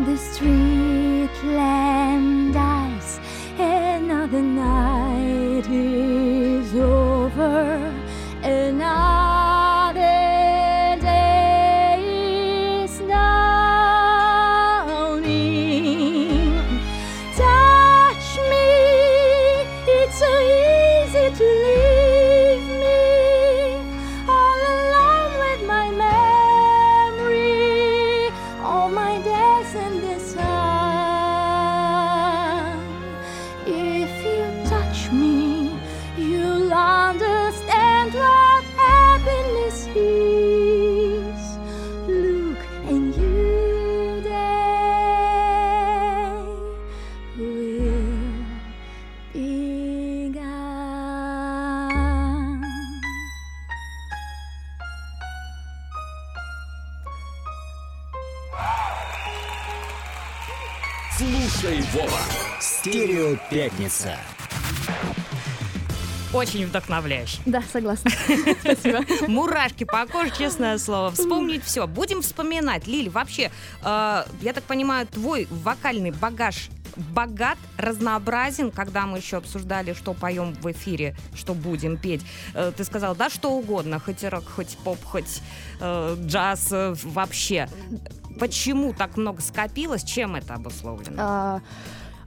The 0.05 0.17
street 0.19 1.37
lamp 1.43 2.53
dies, 2.53 3.19
another 3.59 4.43
night 4.43 5.67
is 5.71 6.75
over, 6.75 7.91
another 8.43 10.01
day 11.01 11.97
is 12.85 12.99
dawning. 12.99 13.41
Touch 17.35 18.29
me, 18.51 18.69
it's 19.97 20.17
so 20.19 20.33
easy 20.61 21.27
to 21.39 21.45
leave 21.63 21.70
Очень 66.51 66.67
вдохновляюще. 66.67 67.39
Да, 67.47 67.63
согласна. 67.73 68.11
Спасибо. 68.61 69.05
Мурашки 69.29 69.85
по 69.85 70.05
коже, 70.07 70.33
честное 70.37 70.79
слово. 70.79 71.13
Вспомнить 71.13 71.63
все. 71.63 71.87
Будем 71.87 72.23
вспоминать. 72.23 72.89
Лиль, 72.89 73.09
вообще, 73.09 73.53
э, 73.85 74.25
я 74.43 74.53
так 74.53 74.65
понимаю, 74.65 75.07
твой 75.07 75.47
вокальный 75.51 76.11
багаж 76.11 76.69
богат, 76.97 77.57
разнообразен, 77.77 78.73
когда 78.73 79.07
мы 79.07 79.19
еще 79.19 79.37
обсуждали, 79.37 79.93
что 79.93 80.13
поем 80.13 80.55
в 80.55 80.71
эфире, 80.73 81.17
что 81.35 81.55
будем 81.55 81.97
петь. 81.97 82.23
Э, 82.55 82.73
ты 82.77 82.83
сказал, 82.85 83.15
да, 83.15 83.31
что 83.31 83.53
угодно, 83.53 84.01
хоть 84.01 84.25
рок, 84.25 84.45
хоть 84.49 84.77
поп, 84.79 84.99
хоть 85.05 85.41
э, 85.81 86.17
джаз, 86.19 86.69
э, 86.73 86.95
вообще. 87.05 87.69
Почему 88.41 88.93
так 88.93 89.17
много 89.17 89.41
скопилось? 89.41 90.03
Чем 90.03 90.35
это 90.35 90.55
обусловлено? 90.55 91.17
А, 91.19 91.61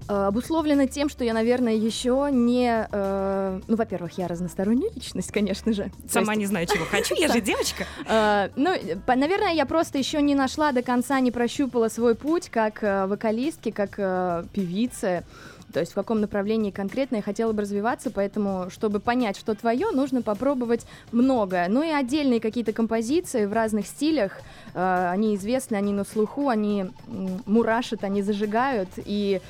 обусловлено 0.07 0.87
тем, 0.87 1.09
что 1.09 1.23
я, 1.23 1.33
наверное, 1.33 1.73
еще 1.73 2.29
не... 2.31 2.87
э, 2.91 3.59
ну, 3.67 3.75
во-первых, 3.75 4.17
я 4.17 4.27
разносторонняя 4.27 4.91
личность, 4.93 5.31
конечно 5.31 5.73
же. 5.73 5.91
Сама 6.09 6.35
не 6.35 6.45
знаю, 6.45 6.67
чего 6.67 6.85
хочу, 6.85 7.15
я 7.15 7.27
же 7.27 7.41
девочка. 7.41 7.85
э, 8.07 8.49
ну, 8.55 8.71
наверное, 9.07 9.53
я 9.53 9.65
просто 9.65 9.97
еще 9.97 10.21
не 10.21 10.35
нашла 10.35 10.71
до 10.71 10.81
конца, 10.81 11.19
не 11.19 11.31
прощупала 11.31 11.89
свой 11.89 12.15
путь 12.15 12.49
как 12.49 12.83
э, 12.83 13.05
вокалистки, 13.07 13.71
как 13.71 13.95
э, 13.97 14.45
певицы. 14.53 15.23
То 15.73 15.79
есть 15.79 15.91
в 15.93 15.95
каком 15.95 16.21
направлении 16.21 16.69
конкретно 16.69 17.17
я 17.17 17.21
хотела 17.23 17.51
бы 17.51 17.63
развиваться, 17.63 18.11
поэтому, 18.11 18.69
чтобы 18.69 18.99
понять, 18.99 19.37
что 19.37 19.55
твое, 19.55 19.89
нужно 19.91 20.21
попробовать 20.21 20.85
многое. 21.11 21.67
Ну 21.67 21.81
и 21.81 21.89
отдельные 21.89 22.39
какие-то 22.39 22.73
композиции 22.73 23.45
в 23.45 23.53
разных 23.53 23.87
стилях, 23.87 24.39
э, 24.75 25.09
они 25.11 25.35
известны, 25.35 25.75
они 25.75 25.91
на 25.91 26.03
слуху, 26.03 26.49
они 26.49 26.85
мурашат, 27.47 28.03
они 28.03 28.21
зажигают, 28.21 28.89
и 28.97 29.41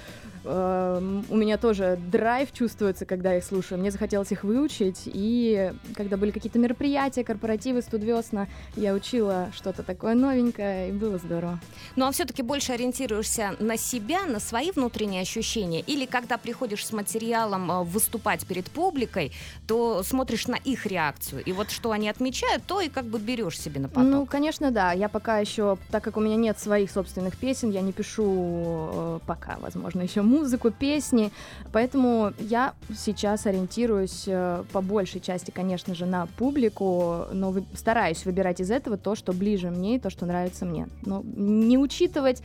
у 0.45 1.35
меня 1.35 1.57
тоже 1.57 1.97
драйв 2.11 2.51
чувствуется, 2.51 3.05
когда 3.05 3.31
я 3.31 3.37
их 3.37 3.43
слушаю. 3.43 3.79
Мне 3.79 3.91
захотелось 3.91 4.31
их 4.31 4.43
выучить, 4.43 5.03
и 5.05 5.73
когда 5.95 6.17
были 6.17 6.31
какие-то 6.31 6.59
мероприятия, 6.59 7.23
корпоративы, 7.23 7.81
студвесна, 7.81 8.47
я 8.75 8.93
учила 8.93 9.49
что-то 9.53 9.83
такое 9.83 10.15
новенькое, 10.15 10.89
и 10.89 10.91
было 10.91 11.17
здорово. 11.17 11.59
Ну 11.95 12.05
а 12.05 12.11
все-таки 12.11 12.41
больше 12.41 12.73
ориентируешься 12.73 13.55
на 13.59 13.77
себя, 13.77 14.25
на 14.25 14.39
свои 14.39 14.71
внутренние 14.71 15.21
ощущения, 15.21 15.81
или 15.81 16.05
когда 16.05 16.37
приходишь 16.37 16.85
с 16.85 16.91
материалом 16.91 17.71
э, 17.71 17.83
выступать 17.83 18.45
перед 18.45 18.69
публикой, 18.69 19.31
то 19.67 20.03
смотришь 20.03 20.47
на 20.47 20.55
их 20.55 20.85
реакцию, 20.85 21.43
и 21.43 21.51
вот 21.53 21.71
что 21.71 21.91
они 21.91 22.09
отмечают, 22.09 22.63
то 22.65 22.81
и 22.81 22.89
как 22.89 23.05
бы 23.05 23.19
берешь 23.19 23.59
себе 23.59 23.79
на 23.79 23.87
поток. 23.87 24.03
Ну, 24.03 24.25
конечно, 24.25 24.71
да. 24.71 24.91
Я 24.91 25.09
пока 25.09 25.39
еще, 25.39 25.77
так 25.91 26.03
как 26.03 26.17
у 26.17 26.19
меня 26.19 26.35
нет 26.35 26.59
своих 26.59 26.91
собственных 26.91 27.37
песен, 27.37 27.71
я 27.71 27.81
не 27.81 27.93
пишу 27.93 28.89
э, 28.91 29.19
пока, 29.25 29.57
возможно, 29.59 30.01
еще 30.01 30.21
музыку, 30.33 30.71
песни. 30.71 31.31
Поэтому 31.71 32.33
я 32.39 32.73
сейчас 32.97 33.45
ориентируюсь 33.45 34.23
э, 34.27 34.63
по 34.71 34.81
большей 34.81 35.21
части, 35.21 35.51
конечно 35.51 35.95
же, 35.95 36.05
на 36.05 36.25
публику, 36.37 37.25
но 37.31 37.51
вы- 37.51 37.65
стараюсь 37.75 38.25
выбирать 38.25 38.59
из 38.59 38.71
этого 38.71 38.97
то, 38.97 39.15
что 39.15 39.33
ближе 39.33 39.69
мне 39.69 39.95
и 39.95 39.99
то, 39.99 40.09
что 40.09 40.25
нравится 40.25 40.65
мне. 40.65 40.87
Но 41.05 41.21
не 41.23 41.77
учитывать 41.77 42.41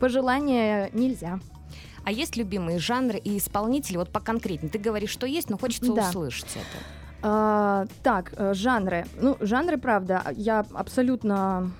пожелания 0.00 0.90
нельзя. 0.92 1.40
А 2.04 2.10
есть 2.12 2.36
любимые 2.36 2.78
жанры 2.78 3.18
и 3.18 3.36
исполнители, 3.36 3.96
вот 3.98 4.10
поконкретнее? 4.10 4.70
Ты 4.70 4.78
говоришь, 4.78 5.10
что 5.10 5.26
есть, 5.26 5.50
но 5.50 5.58
хочется 5.58 5.92
Да. 5.92 6.08
услышать 6.08 6.50
это. 6.56 6.84
А, 7.22 7.86
так, 8.02 8.32
э, 8.36 8.54
жанры. 8.54 9.04
Ну, 9.20 9.36
жанры, 9.40 9.76
правда, 9.76 10.22
я 10.36 10.64
абсолютно 10.72 11.70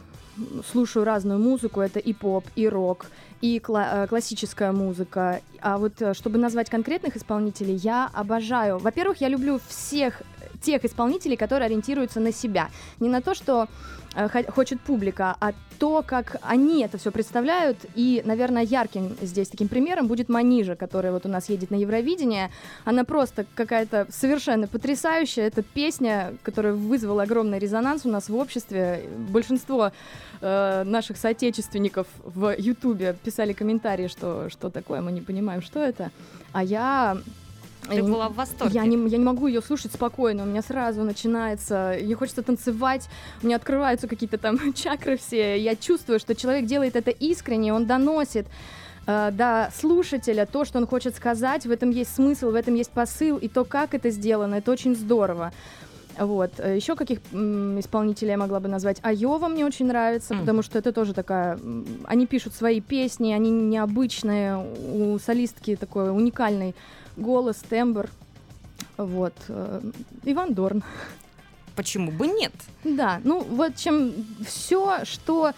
слушаю 0.71 1.05
разную 1.05 1.39
музыку. 1.41 1.81
Это 1.81 1.99
и 1.99 2.13
поп, 2.13 2.45
и 2.57 2.69
рок, 2.69 3.07
и 3.41 3.59
кла- 3.59 4.05
э, 4.05 4.07
классическая 4.07 4.73
музыка. 4.73 5.41
А 5.61 5.79
вот 5.79 6.01
э, 6.01 6.15
чтобы 6.15 6.39
назвать 6.39 6.71
конкретных 6.71 7.17
исполнителей, 7.17 7.77
я 7.77 8.11
обожаю. 8.13 8.79
Во-первых, 8.79 9.21
я 9.21 9.29
люблю 9.29 9.61
всех 9.69 10.23
тех 10.61 10.85
исполнителей, 10.85 11.37
которые 11.37 11.67
ориентируются 11.67 12.21
на 12.21 12.33
себя. 12.33 12.69
Не 13.01 13.09
на 13.09 13.21
то, 13.21 13.35
что 13.35 13.69
э, 14.15 14.29
хо- 14.29 14.53
хочет 14.53 14.81
публика, 14.81 15.37
а 15.41 15.53
то, 15.79 16.03
как 16.05 16.37
они 16.43 16.83
это 16.83 16.99
все 16.99 17.11
представляют. 17.13 17.79
И, 17.95 18.23
наверное, 18.25 18.65
ярким 18.65 19.17
здесь 19.23 19.49
таким 19.49 19.69
примером 19.69 20.09
будет 20.09 20.29
Манижа, 20.29 20.75
которая 20.75 21.13
вот 21.13 21.25
у 21.27 21.29
нас 21.29 21.49
едет 21.49 21.71
на 21.71 21.77
Евровидение. 21.77 22.51
Она 22.85 23.05
просто 23.05 23.47
какая-то 23.55 24.07
совершенно 24.11 24.67
потрясающая. 24.67 25.47
Это 25.47 25.63
песня, 25.63 26.35
которая 26.43 26.73
вызвала 26.73 27.23
огромный 27.23 27.59
резонанс 27.59 28.05
у 28.07 28.09
нас 28.09 28.29
в 28.29 28.35
обществе. 28.35 29.09
Большинство 29.31 29.93
э, 30.41 30.83
наших 30.85 31.17
соотечественников 31.17 32.07
в 32.25 32.55
Ютубе 32.59 33.17
писали 33.23 33.53
комментарии, 33.53 34.09
что 34.09 34.49
что 34.51 34.71
такое, 34.71 35.01
мы 35.01 35.13
не 35.13 35.21
понимаем, 35.21 35.63
что 35.63 35.81
это. 35.81 36.11
А 36.53 36.65
я... 36.65 37.19
Ты 37.89 38.03
была 38.03 38.29
в 38.29 38.35
восторге. 38.35 38.75
Я 38.75 38.85
не, 38.87 38.97
я 39.09 39.19
не 39.19 39.25
могу 39.25 39.47
ее 39.47 39.63
слушать 39.63 39.93
спокойно, 39.93 40.43
у 40.45 40.47
меня 40.47 40.63
сразу 40.63 41.03
начинается, 41.03 41.97
мне 42.03 42.15
хочется 42.15 42.43
танцевать, 42.43 43.09
у 43.43 43.47
меня 43.47 43.57
открываются 43.57 44.09
какие-то 44.09 44.39
там 44.39 44.73
чакры 44.75 45.17
все, 45.17 45.59
я 45.59 45.77
чувствую, 45.77 46.19
что 46.21 46.35
человек 46.35 46.67
делает 46.67 46.97
это 46.97 47.11
искренне, 47.11 47.73
он 47.73 47.87
доносит 47.87 48.47
э, 49.07 49.31
до 49.33 49.71
слушателя 49.75 50.47
то, 50.47 50.65
что 50.65 50.79
он 50.79 50.87
хочет 50.87 51.17
сказать, 51.17 51.67
в 51.67 51.71
этом 51.71 51.91
есть 51.91 52.15
смысл, 52.15 52.51
в 52.51 52.55
этом 52.55 52.75
есть 52.75 52.91
посыл, 52.91 53.37
и 53.39 53.49
то, 53.49 53.65
как 53.65 53.95
это 53.95 54.11
сделано, 54.11 54.57
это 54.57 54.71
очень 54.71 54.95
здорово. 54.95 55.53
Вот. 56.19 56.51
Э, 56.59 56.75
Еще 56.75 56.97
каких 56.97 57.21
исполнителей 57.33 58.31
я 58.33 58.37
могла 58.37 58.59
бы 58.61 58.69
назвать? 58.69 58.99
Айова 59.03 59.47
мне 59.49 59.65
очень 59.65 59.87
нравится, 59.87 60.35
Мгм. 60.35 60.41
потому 60.41 60.63
что 60.63 60.79
это 60.79 60.93
тоже 60.93 61.15
такая... 61.15 61.59
Они 62.05 62.27
пишут 62.27 62.55
свои 62.55 62.81
песни, 62.81 63.33
они 63.33 63.51
необычные, 63.51 64.57
у 64.57 65.19
солистки 65.21 65.77
такой 65.77 66.11
уникальный 66.11 66.75
голос, 67.19 67.57
тембр. 67.57 68.09
Вот. 68.97 69.35
э, 69.49 69.81
Иван 70.25 70.55
Дорн. 70.55 70.83
Почему 71.77 72.11
бы 72.11 72.27
нет? 72.27 72.53
Да, 72.83 73.21
ну 73.23 73.41
вот 73.41 73.77
чем 73.77 74.13
все, 74.47 75.05
что... 75.05 75.53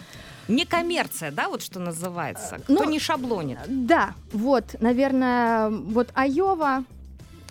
Не 0.47 0.65
коммерция, 0.65 1.31
да, 1.31 1.49
вот 1.49 1.61
что 1.61 1.79
называется. 1.79 2.59
Ну, 2.67 2.75
Кто 2.75 2.85
не 2.85 2.99
шаблонит. 2.99 3.59
Да, 3.67 4.13
вот, 4.31 4.75
наверное, 4.81 5.69
вот 5.69 6.09
Айова, 6.13 6.83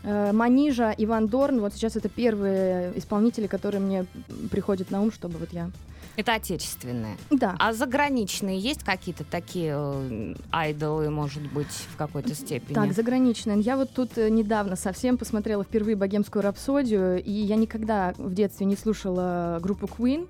э, 0.02 0.32
Манижа, 0.32 0.94
Иван 0.98 1.26
Дорн, 1.28 1.60
вот 1.60 1.74
сейчас 1.74 1.96
это 1.96 2.08
первые 2.08 2.92
исполнители, 2.96 3.46
которые 3.46 3.80
мне 3.80 4.06
приходят 4.50 4.90
на 4.90 5.00
ум, 5.02 5.10
чтобы 5.10 5.38
вот 5.38 5.52
я... 5.52 5.70
Это 6.16 6.34
отечественные. 6.34 7.16
Да. 7.30 7.56
А 7.58 7.72
заграничные 7.72 8.58
есть 8.58 8.82
какие-то 8.82 9.24
такие 9.24 9.74
э, 9.76 10.34
айдолы, 10.50 11.10
может 11.10 11.42
быть, 11.52 11.70
в 11.92 11.96
какой-то 11.96 12.34
степени? 12.34 12.74
Так, 12.74 12.92
заграничные. 12.92 13.60
Я 13.60 13.76
вот 13.76 13.92
тут 13.92 14.18
э, 14.18 14.28
недавно 14.28 14.76
совсем 14.76 15.16
посмотрела 15.16 15.64
впервые 15.64 15.96
богемскую 15.96 16.42
рапсодию, 16.42 17.22
и 17.22 17.30
я 17.30 17.56
никогда 17.56 18.14
в 18.18 18.34
детстве 18.34 18.66
не 18.66 18.76
слушала 18.76 19.58
группу 19.62 19.86
Queen. 19.86 20.28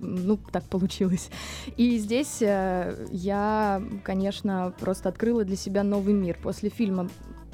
Ну, 0.00 0.38
так 0.52 0.64
получилось. 0.64 1.30
И 1.76 1.98
здесь 1.98 2.42
э, 2.42 3.06
я, 3.10 3.82
конечно, 4.02 4.74
просто 4.78 5.08
открыла 5.08 5.44
для 5.44 5.56
себя 5.56 5.82
новый 5.82 6.14
мир. 6.14 6.36
После 6.42 6.68
фильма 6.68 7.08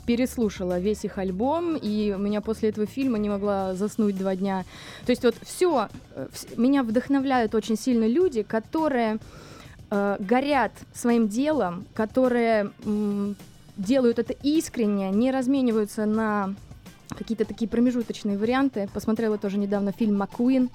переслушала 0.06 0.78
весь 0.78 1.04
их 1.04 1.18
альбом, 1.18 1.76
и 1.76 2.12
у 2.12 2.18
меня 2.18 2.40
после 2.40 2.70
этого 2.70 2.86
фильма 2.86 3.18
не 3.18 3.28
могла 3.28 3.74
заснуть 3.74 4.16
два 4.16 4.36
дня. 4.36 4.64
То 5.06 5.10
есть 5.10 5.24
вот 5.24 5.34
все, 5.42 5.88
меня 6.56 6.82
вдохновляют 6.82 7.54
очень 7.54 7.76
сильно 7.76 8.06
люди, 8.06 8.42
которые 8.42 9.18
э, 9.90 10.16
горят 10.18 10.72
своим 10.94 11.28
делом, 11.28 11.86
которые 11.94 12.70
м, 12.84 13.36
делают 13.76 14.18
это 14.18 14.34
искренне, 14.42 15.10
не 15.10 15.30
размениваются 15.30 16.06
на 16.06 16.54
какие-то 17.16 17.44
такие 17.44 17.68
промежуточные 17.68 18.38
варианты. 18.38 18.88
Посмотрела 18.92 19.38
тоже 19.38 19.58
недавно 19.58 19.92
фильм 19.92 20.16
«Маккуин» 20.16 20.70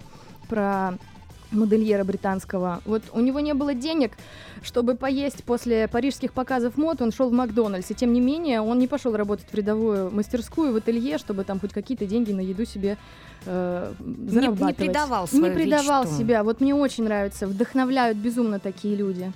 про 0.50 0.96
модельера 1.52 2.04
британского. 2.04 2.82
Вот 2.86 3.04
у 3.14 3.20
него 3.20 3.40
не 3.40 3.54
было 3.54 3.74
денег, 3.74 4.12
чтобы 4.66 4.96
поесть 4.96 5.44
после 5.44 5.88
парижских 5.88 6.34
показов 6.34 6.78
мод, 6.78 7.02
он 7.02 7.12
шел 7.12 7.30
в 7.30 7.34
Макдональдс. 7.34 7.92
И 7.92 7.96
тем 7.96 8.12
не 8.14 8.20
менее, 8.22 8.62
он 8.62 8.80
не 8.80 8.88
пошел 8.88 9.16
работать 9.16 9.46
в 9.52 9.56
рядовую 9.56 10.12
мастерскую, 10.12 10.74
в 10.74 10.76
ателье, 10.78 11.18
чтобы 11.18 11.44
там 11.44 11.60
хоть 11.60 11.74
какие-то 11.74 12.06
деньги 12.06 12.32
на 12.32 12.42
еду 12.42 12.66
себе 12.66 12.98
э, 13.46 13.94
не 14.00 14.30
зарабатывать. 14.30 14.76
предавал 14.78 15.28
Не 15.32 15.40
свою 15.40 15.54
предавал 15.54 16.04
мечту. 16.04 16.18
себя. 16.18 16.44
Вот 16.44 16.62
мне 16.62 16.74
очень 16.76 17.04
нравится. 17.06 17.48
Вдохновляют 17.48 18.18
безумно 18.18 18.60
такие 18.60 18.96
люди. 18.96 19.32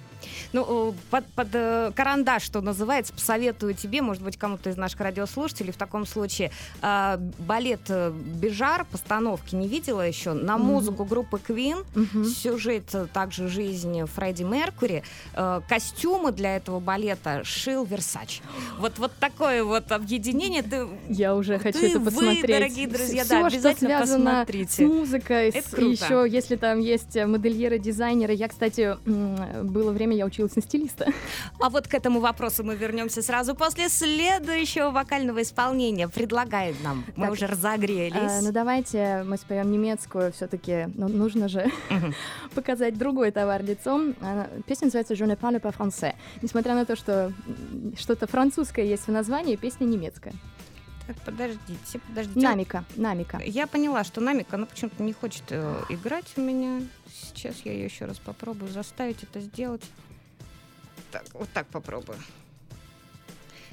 Ну, 0.51 0.89
э, 0.91 0.93
под, 1.11 1.25
под, 1.27 1.47
э, 1.53 1.91
карандаш, 1.95 2.43
что 2.43 2.59
называется, 2.59 3.13
посоветую 3.13 3.73
тебе, 3.73 4.01
может 4.01 4.21
быть, 4.21 4.35
кому-то 4.35 4.69
из 4.69 4.75
наших 4.75 4.99
радиослушателей 4.99 5.71
в 5.71 5.77
таком 5.77 6.05
случае. 6.05 6.51
э, 6.81 7.17
балет 7.39 7.79
э, 7.87 8.11
«Бежар», 8.11 8.85
постановки 8.91 9.55
не 9.55 9.67
видела 9.69 10.01
еще, 10.05 10.33
на 10.33 10.57
музыку 10.57 11.05
группы 11.05 11.37
Queen, 11.47 11.85
Мгм. 11.95 12.25
сюжет 12.25 12.83
также 13.13 13.47
жизни 13.47 14.03
Фредди 14.03 14.43
Меркури, 14.43 15.03
э, 15.35 15.61
костюмы 15.67 16.31
для 16.31 16.55
этого 16.57 16.79
балета 16.79 17.43
шил 17.43 17.83
Версач. 17.85 18.41
Вот, 18.77 18.97
вот 18.99 19.11
такое 19.19 19.63
вот 19.63 19.91
объединение. 19.91 20.63
Ты, 20.63 20.87
Я 21.09 21.35
уже 21.35 21.57
хочу 21.59 21.79
Ты, 21.79 21.89
это 21.89 21.99
вы, 21.99 22.05
посмотреть. 22.05 22.45
дорогие 22.47 22.87
друзья, 22.87 23.23
Всё, 23.23 23.29
да, 23.29 23.37
что 23.49 23.57
обязательно 23.57 23.89
связано 23.97 24.25
посмотрите. 24.31 24.71
с 24.73 24.79
музыкой, 24.79 25.49
Это 25.49 25.67
с- 25.67 25.71
круто. 25.71 25.91
еще 26.05 26.25
если 26.29 26.55
там 26.55 26.79
есть 26.79 27.15
э, 27.15 27.25
модельеры, 27.25 27.79
дизайнеры. 27.79 28.33
Я, 28.33 28.47
кстати, 28.47 28.97
было 29.63 29.91
время 29.91 30.15
я 30.15 30.25
училась 30.25 30.55
на 30.55 30.61
стилиста. 30.61 31.07
А 31.59 31.69
вот 31.69 31.87
к 31.87 31.93
этому 31.93 32.19
вопросу 32.19 32.63
мы 32.63 32.75
вернемся 32.75 33.21
сразу 33.21 33.55
после 33.55 33.89
следующего 33.89 34.91
вокального 34.91 35.41
исполнения. 35.41 36.07
Предлагает 36.07 36.75
нам. 36.83 37.03
Мы 37.15 37.25
Так, 37.25 37.33
уже 37.33 37.47
разогрелись. 37.47 38.15
А, 38.15 38.41
ну 38.41 38.51
давайте 38.51 39.23
мы 39.25 39.37
споем 39.37 39.71
немецкую, 39.71 40.31
все-таки 40.33 40.87
ну, 40.95 41.07
нужно 41.07 41.47
же 41.47 41.71
показать 42.55 42.97
другой 42.97 43.31
товар 43.31 43.63
лицом. 43.63 44.15
Песня 44.65 44.85
называется 44.85 44.98
«Je 45.07 45.25
ne 45.25 45.35
parle 45.35 45.59
pas 45.59 45.71
français». 45.71 46.15
Несмотря 46.41 46.75
на 46.75 46.85
то, 46.85 46.95
что 46.95 47.31
что-то 47.97 48.27
французское 48.27 48.85
есть 48.85 49.07
в 49.07 49.11
названии, 49.11 49.55
песня 49.55 49.85
немецкая. 49.85 50.33
Так, 51.07 51.17
подождите, 51.25 51.99
подождите. 52.07 52.39
Намика, 52.39 52.85
намика. 52.95 53.39
Я 53.43 53.65
поняла, 53.65 54.03
что 54.03 54.21
Намик, 54.21 54.53
она 54.53 54.67
почему-то 54.67 55.01
не 55.01 55.11
хочет 55.13 55.41
э, 55.49 55.81
играть 55.89 56.27
у 56.37 56.41
меня. 56.41 56.83
Сейчас 57.11 57.55
я 57.65 57.71
ее 57.71 57.85
еще 57.85 58.05
раз 58.05 58.19
попробую 58.19 58.71
заставить 58.71 59.23
это 59.23 59.39
сделать. 59.39 59.81
Так, 61.11 61.23
вот 61.33 61.49
так 61.51 61.65
попробую. 61.67 62.19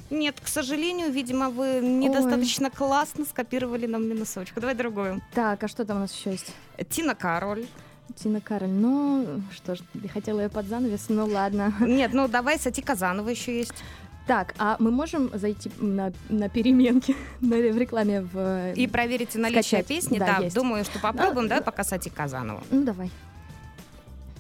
Нет, 0.09 0.41
к 0.41 0.49
сожалению, 0.49 1.11
видимо, 1.11 1.51
вы 1.51 1.81
недостаточно 1.83 2.71
классно 2.71 3.25
скопировали 3.25 3.87
нам 3.87 4.09
минусовочку. 4.09 4.61
Давай 4.61 4.75
другую. 4.75 5.21
Так, 5.35 5.63
а 5.63 5.69
что 5.69 5.85
там 5.85 5.99
у 5.99 6.01
нас 6.01 6.15
еще 6.15 6.31
есть? 6.31 6.55
Тина 6.89 7.15
Кароль. 7.15 7.67
Тина 8.15 8.41
Кароль. 8.41 8.69
Ну, 8.71 9.43
что 9.55 9.75
ж, 9.75 9.81
хотела 10.13 10.41
ее 10.41 10.49
под 10.49 10.67
занавес, 10.67 11.07
ну 11.09 11.27
ладно. 11.27 11.73
Нет, 11.81 12.13
ну 12.13 12.29
давай, 12.29 12.59
Сати 12.59 12.81
Казанова 12.83 13.29
еще 13.29 13.57
есть. 13.59 13.75
Так, 14.27 14.55
а 14.59 14.77
мы 14.81 14.91
можем 14.91 15.31
зайти 15.35 15.71
на, 15.79 16.13
на 16.29 16.49
переменки 16.49 17.15
на, 17.41 17.57
в 17.57 17.79
рекламе 17.79 18.23
в... 18.23 18.73
И 18.75 18.87
проверите 18.89 19.39
наличие 19.39 19.63
Скачать. 19.63 19.87
песни. 19.87 20.19
Да, 20.19 20.37
Да, 20.39 20.45
есть. 20.45 20.57
думаю, 20.57 20.85
что 20.85 20.99
попробуем, 20.99 21.45
Ну, 21.45 21.49
да, 21.49 21.61
пока 21.61 21.85
Сати 21.85 22.11
Казанова. 22.11 22.63
Ну, 22.71 22.83
давай. 22.83 23.11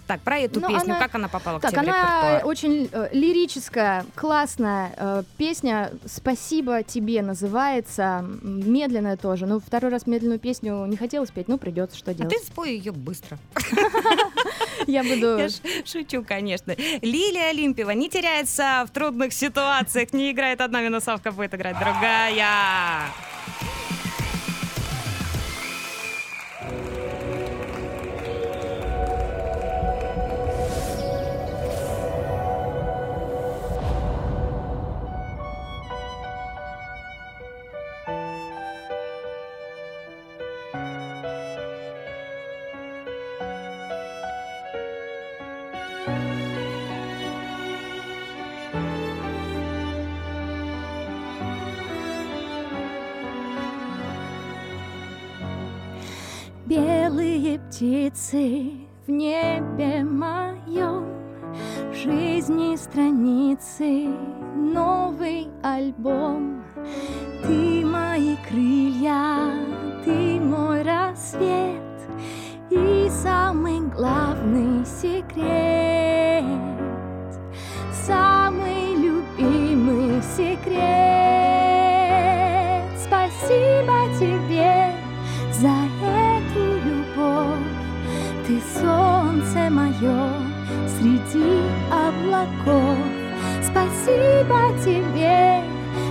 Так, 0.07 0.21
про 0.21 0.39
эту 0.39 0.61
Ну, 0.61 0.69
песню, 0.69 0.93
она- 0.95 0.99
как 1.01 1.15
она 1.17 1.29
попала 1.29 1.59
Так, 1.59 1.73
к 1.73 1.75
тебе 1.75 1.87
в 1.87 1.89
она 1.89 1.99
репертуар? 1.99 2.47
очень 2.47 2.89
э, 2.93 3.09
лирическая, 3.13 4.05
классная 4.15 4.93
э, 4.97 5.23
песня. 5.37 5.91
Спасибо 6.05 6.83
тебе 6.85 7.23
называется. 7.23 8.25
Медленная 8.43 9.17
тоже. 9.17 9.47
Ну, 9.47 9.59
второй 9.59 9.91
раз 9.91 10.07
медленную 10.07 10.39
песню 10.39 10.87
не 10.87 10.97
хотелось 10.97 11.31
петь, 11.31 11.49
ну, 11.49 11.59
придется, 11.59 11.97
что 11.99 12.13
А 12.13 12.15
делать. 12.15 12.33
ты 12.33 12.41
спой 12.45 12.77
ее 12.77 12.93
быстро. 12.93 13.39
Я 14.87 15.03
буду... 15.03 15.39
Я 15.39 15.49
шучу, 15.85 16.23
конечно. 16.23 16.75
Лилия 17.03 17.51
Олимпиева 17.51 17.91
не 17.91 18.09
теряется 18.09 18.85
в 18.89 18.93
трудных 18.93 19.33
ситуациях, 19.33 20.13
не 20.13 20.31
играет 20.31 20.61
одна 20.61 20.83
минусовка, 20.83 21.33
будет 21.33 21.55
играть 21.55 21.79
другая. 21.79 23.01
Птицы 57.77 58.71
в 59.07 59.11
небе 59.11 60.03
моем, 60.03 61.05
Жизни 61.93 62.75
страницы, 62.75 64.09
новый 64.55 65.49
альбом. 65.63 66.65
Ты 67.43 67.85
мои 67.85 68.37
крылья, 68.49 69.51
ты 70.07 70.41
мой 70.41 70.83
рассвет 70.85 71.83
И 72.71 73.11
самый 73.11 73.81
главный 73.91 74.87
секрет 74.87 76.45
Самый 77.93 78.95
любимый 78.95 80.23
секрет 80.23 81.16
Ты 88.47 88.61
солнце 88.81 89.69
мое 89.71 90.31
среди 90.87 91.63
облаков. 91.91 92.97
Спасибо 93.61 94.71
тебе 94.85 95.65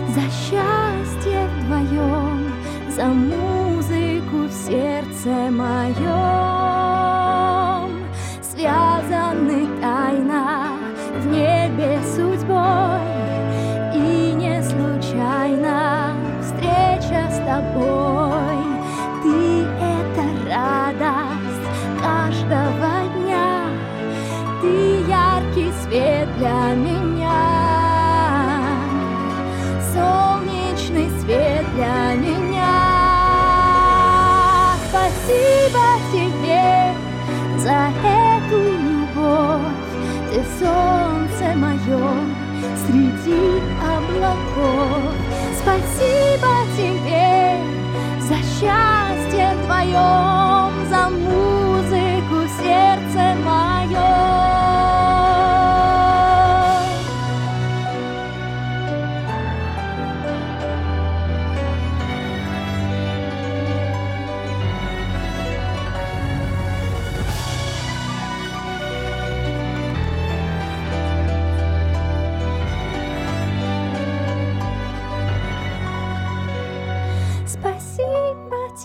за 0.10 0.22
счастье 0.30 1.48
вдвоем 1.62 2.52
За 2.90 3.06
музыку 3.06 4.50
в 4.50 4.52
сердце 4.52 5.50
моем 5.50 6.45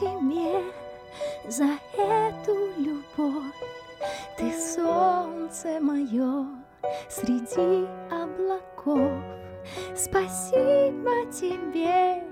тебе 0.01 0.65
за 1.47 1.79
эту 1.93 2.55
любовь. 2.79 3.55
Ты 4.39 4.53
солнце 4.59 5.79
мое 5.81 6.47
среди 7.11 7.87
облаков. 8.11 9.13
Спасибо 9.95 11.31
тебе 11.31 12.25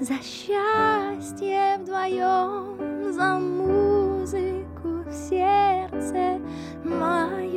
за 0.00 0.14
счастье 0.22 1.78
вдвоем, 1.80 3.12
за 3.12 3.38
музыку 3.38 5.02
в 5.04 5.12
сердце 5.12 6.40
моем. 6.84 7.48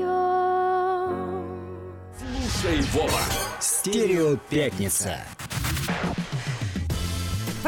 Слушай, 2.17 2.81
Вова. 2.93 3.21
Стерео 3.59 4.37
пятница. 4.49 5.19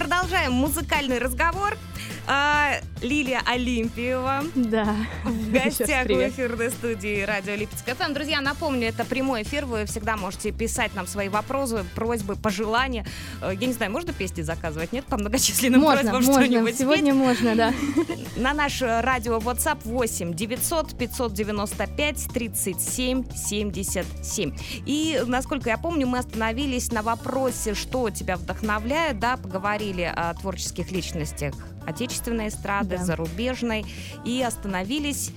Продолжаем 0.04 0.52
музыкальный 0.52 1.18
разговор. 1.18 1.78
А, 2.26 2.76
Лилия 3.02 3.42
Олимпиева 3.46 4.44
Да. 4.56 4.96
в 5.26 5.52
гостях 5.52 6.06
в 6.08 6.10
эфирной 6.12 6.72
студии 6.72 7.22
радио 7.24 7.54
Липецк 7.56 7.84
ФМ. 7.86 8.14
Друзья, 8.14 8.40
напомню, 8.40 8.88
это 8.88 9.04
прямой 9.04 9.44
эфир. 9.44 9.66
Вы 9.66 9.86
всегда 9.86 10.16
можете 10.16 10.52
писать 10.52 10.96
нам 10.96 11.06
свои 11.06 11.28
вопросы, 11.28 11.84
просьбы, 11.96 12.38
пожелания. 12.38 13.06
Э, 13.42 13.52
Я 13.60 13.68
не 13.68 13.74
знаю, 13.74 13.92
можно 13.92 14.14
песни 14.14 14.42
заказывать? 14.42 14.94
Нет? 14.94 15.04
По 15.06 15.18
многочисленным 15.18 15.82
Можно, 15.82 16.12
просьбам 16.12 16.24
можно. 16.24 16.44
что-нибудь 16.46 16.78
Сегодня 16.80 17.14
можно, 17.14 17.56
да. 17.56 17.74
спеть? 18.06 18.20
На 18.38 18.54
наш 18.54 18.82
э, 18.82 19.02
радио 19.02 19.38
WhatsApp 19.40 19.80
8 19.84 20.34
900 20.34 20.98
595 20.98 22.28
37 22.34 23.26
77. 23.36 24.56
И, 24.86 25.22
насколько 25.28 25.70
я 25.70 25.78
помню, 25.78 26.08
мы 26.08 26.20
остановились 26.20 26.90
на 26.94 27.02
вопросе, 27.02 27.74
что 27.74 28.10
тебя 28.10 28.38
вдохновляет, 28.38 29.20
да, 29.20 29.36
поговорили 29.36 30.04
о 30.04 30.34
творческих 30.36 30.90
личностях 30.92 31.54
отечественной 31.88 32.48
эстрады, 32.50 32.98
Да. 32.98 33.04
зарубежной, 33.04 33.86
и 34.26 34.41
остановились 34.41 35.32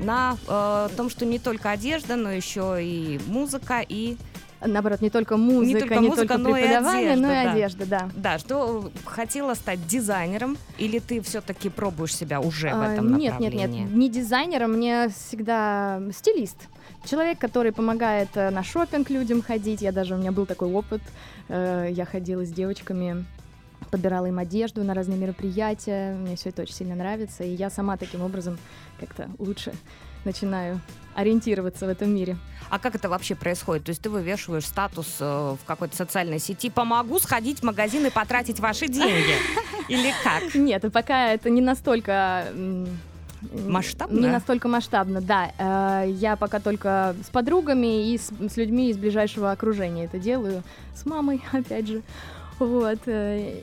на 0.00 0.36
э, 0.48 0.88
том, 0.96 1.10
что 1.10 1.26
не 1.26 1.38
только 1.38 1.70
одежда, 1.70 2.16
но 2.16 2.30
еще 2.30 2.78
и 2.80 3.20
музыка 3.26 3.84
и 3.86 4.16
Наоборот, 4.62 5.00
не 5.00 5.08
только 5.08 5.38
музыка, 5.38 5.64
не 5.66 5.74
только, 5.80 6.00
музыка, 6.02 6.36
но 6.36 6.54
и 6.54 6.60
преподавание, 6.64 7.12
одежда, 7.12 7.26
но 7.26 7.32
и 7.32 7.44
да. 7.44 7.52
одежда, 7.52 7.86
да. 7.86 8.10
Да, 8.14 8.38
что 8.38 8.90
хотела 9.06 9.54
стать 9.54 9.86
дизайнером, 9.86 10.58
или 10.76 10.98
ты 10.98 11.22
все-таки 11.22 11.70
пробуешь 11.70 12.14
себя 12.14 12.40
уже 12.42 12.68
в 12.74 12.78
А, 12.78 12.92
этом 12.92 13.16
Нет, 13.16 13.40
нет, 13.40 13.54
направлении? 13.54 13.80
нет, 13.84 13.90
не 13.94 14.10
дизайнером, 14.10 14.72
мне 14.72 15.08
всегда 15.08 16.02
стилист. 16.14 16.58
Человек, 17.06 17.38
который 17.38 17.72
помогает 17.72 18.28
э, 18.34 18.50
на 18.50 18.62
шопинг 18.62 19.08
людям 19.08 19.40
ходить. 19.40 19.80
Я 19.80 19.92
даже, 19.92 20.14
у 20.14 20.18
меня 20.18 20.30
был 20.30 20.44
такой 20.44 20.70
опыт. 20.70 21.00
Э, 21.48 21.88
Я 21.90 22.04
ходила 22.04 22.44
с 22.44 22.50
девочками, 22.52 23.24
подбирала 23.90 24.26
им 24.26 24.38
одежду 24.38 24.84
на 24.84 24.94
разные 24.94 25.18
мероприятия. 25.18 26.14
Мне 26.14 26.36
все 26.36 26.50
это 26.50 26.62
очень 26.62 26.74
сильно 26.74 26.94
нравится. 26.94 27.44
И 27.44 27.50
я 27.54 27.70
сама 27.70 27.96
таким 27.96 28.22
образом 28.22 28.58
как-то 28.98 29.28
лучше 29.38 29.72
начинаю 30.24 30.80
ориентироваться 31.14 31.86
в 31.86 31.88
этом 31.88 32.14
мире. 32.14 32.36
А 32.68 32.78
как 32.78 32.94
это 32.94 33.08
вообще 33.08 33.34
происходит? 33.34 33.84
То 33.84 33.90
есть 33.90 34.02
ты 34.02 34.10
вывешиваешь 34.10 34.66
статус 34.66 35.16
э, 35.18 35.24
в 35.60 35.64
какой-то 35.66 35.96
социальной 35.96 36.38
сети 36.38 36.70
«Помогу 36.70 37.18
сходить 37.18 37.60
в 37.60 37.62
магазин 37.64 38.06
и 38.06 38.10
потратить 38.10 38.60
ваши 38.60 38.86
деньги». 38.86 39.34
Или 39.88 40.12
как? 40.22 40.54
Нет, 40.54 40.84
и 40.84 40.90
пока 40.90 41.32
это 41.32 41.50
не 41.50 41.60
настолько... 41.60 42.46
Масштабно? 43.66 44.20
Не 44.20 44.28
настолько 44.28 44.68
масштабно, 44.68 45.20
да. 45.22 45.50
Э, 45.58 46.08
Я 46.08 46.36
пока 46.36 46.60
только 46.60 47.16
с 47.24 47.30
подругами 47.30 48.12
и 48.12 48.18
с 48.18 48.56
людьми 48.56 48.90
из 48.90 48.98
ближайшего 48.98 49.50
окружения 49.50 50.04
это 50.04 50.18
делаю. 50.18 50.62
С 50.94 51.06
мамой, 51.06 51.42
опять 51.52 51.88
же. 51.88 52.02
Вот. 52.60 52.98
э, 53.06 53.62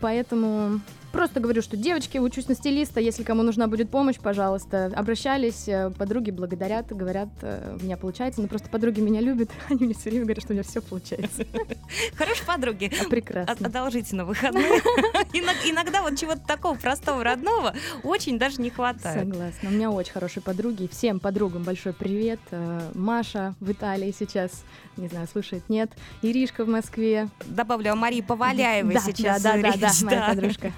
Поэтому 0.00 0.80
просто 1.12 1.40
говорю, 1.40 1.62
что 1.62 1.76
девочки, 1.76 2.18
учусь 2.18 2.48
на 2.48 2.54
стилиста, 2.54 3.00
если 3.00 3.22
кому 3.22 3.42
нужна 3.42 3.66
будет 3.66 3.90
помощь, 3.90 4.16
пожалуйста, 4.18 4.92
обращались, 4.94 5.68
э, 5.68 5.90
подруги 5.90 6.30
благодарят, 6.30 6.88
говорят, 6.88 7.28
э, 7.42 7.76
у 7.80 7.84
меня 7.84 7.96
получается, 7.96 8.42
но 8.42 8.48
просто 8.48 8.68
подруги 8.68 9.00
меня 9.00 9.20
любят, 9.20 9.50
они 9.70 9.84
мне 9.86 9.94
все 9.94 10.10
время 10.10 10.24
говорят, 10.24 10.42
что 10.44 10.52
у 10.52 10.54
меня 10.54 10.62
все 10.62 10.80
получается. 10.82 11.44
Хорошие 12.16 12.46
подруги. 12.46 12.92
А, 13.00 13.08
Прекрасно. 13.08 13.66
Одолжите 13.66 14.14
на 14.16 14.24
выходные. 14.24 14.64
Иног- 15.32 15.64
Иногда 15.70 16.02
вот 16.02 16.18
чего-то 16.18 16.40
такого 16.46 16.76
простого, 16.76 17.24
родного 17.24 17.74
очень 18.02 18.38
даже 18.38 18.60
не 18.60 18.70
хватает. 18.70 19.20
Согласна. 19.20 19.68
У 19.68 19.72
меня 19.72 19.90
очень 19.90 20.12
хорошие 20.12 20.42
подруги. 20.42 20.88
Всем 20.92 21.20
подругам 21.20 21.62
большой 21.62 21.92
привет. 21.92 22.40
Э, 22.50 22.90
Маша 22.94 23.54
в 23.60 23.72
Италии 23.72 24.14
сейчас, 24.16 24.64
не 24.96 25.08
знаю, 25.08 25.26
слушает, 25.30 25.68
нет. 25.68 25.90
Иришка 26.22 26.64
в 26.64 26.68
Москве. 26.68 27.28
Добавлю, 27.46 27.92
о 27.92 27.96
Марии 27.96 28.20
Поваляевой 28.20 28.98
сейчас 29.00 29.42
да, 29.42 29.56
да, 29.56 29.72
да, 29.76 29.90
моя 30.02 30.28
подружка. 30.28 30.72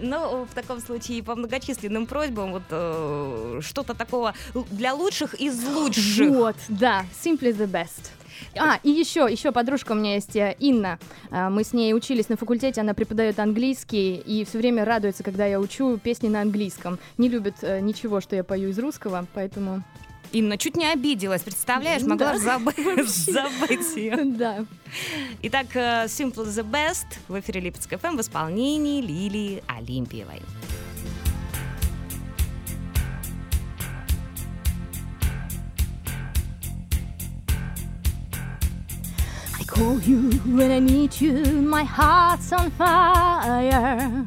Ну, 0.00 0.44
в 0.44 0.54
таком 0.54 0.80
случае, 0.80 1.22
по 1.22 1.34
многочисленным 1.34 2.06
просьбам, 2.06 2.52
вот 2.52 2.62
э, 2.70 3.60
что-то 3.62 3.94
такого 3.94 4.34
для 4.70 4.94
лучших 4.94 5.34
из 5.34 5.62
лучших. 5.64 6.30
Вот, 6.30 6.56
да, 6.68 7.04
simply 7.22 7.56
the 7.56 7.66
best. 7.70 8.10
А, 8.58 8.78
и 8.82 8.90
еще, 8.90 9.26
еще 9.30 9.52
подружка 9.52 9.92
у 9.92 9.94
меня 9.94 10.14
есть, 10.14 10.36
э, 10.36 10.56
Инна. 10.58 10.98
А, 11.30 11.50
Мы 11.50 11.64
с 11.64 11.72
ней 11.72 11.94
учились 11.94 12.28
на 12.28 12.36
факультете, 12.36 12.80
она 12.80 12.94
преподает 12.94 13.38
английский 13.38 14.16
и 14.16 14.44
все 14.44 14.58
время 14.58 14.84
радуется, 14.84 15.22
когда 15.22 15.46
я 15.46 15.60
учу 15.60 15.98
песни 15.98 16.28
на 16.28 16.42
английском. 16.42 16.98
Не 17.18 17.28
любит 17.28 17.56
э, 17.62 17.80
ничего, 17.80 18.20
что 18.20 18.36
я 18.36 18.44
пою 18.44 18.70
из 18.70 18.78
русского, 18.78 19.26
поэтому 19.34 19.82
Инна 20.32 20.58
чуть 20.58 20.76
не 20.76 20.86
обиделась, 20.90 21.42
представляешь, 21.42 22.02
могла 22.02 22.32
Да. 22.32 22.38
забыть, 22.38 22.76
забыть 23.08 23.96
ее. 23.96 24.16
да. 24.24 24.64
Итак, 25.42 25.66
э, 25.74 26.04
Simple 26.06 26.46
the 26.46 26.62
Best 26.68 27.06
в 27.28 27.38
эфире 27.40 27.60
Липецк 27.60 27.90
ФМ 27.98 28.16
в 28.16 28.20
исполнении 28.20 29.00
Лилии 29.00 29.62
Олимпиевой. 29.66 30.40
I 39.58 39.64
call 39.64 39.98
you 40.00 40.30
when 40.46 40.70
I 40.70 40.78
need 40.80 41.20
you, 41.20 41.42
my 41.62 41.84
heart's 41.84 42.52
on 42.52 42.70
fire. 42.72 44.24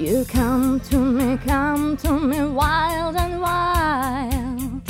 You 0.00 0.24
come 0.24 0.80
to 0.80 0.96
me, 0.96 1.36
come 1.44 1.94
to 1.98 2.18
me 2.18 2.42
wild 2.42 3.16
and 3.16 3.38
wild. 3.38 4.80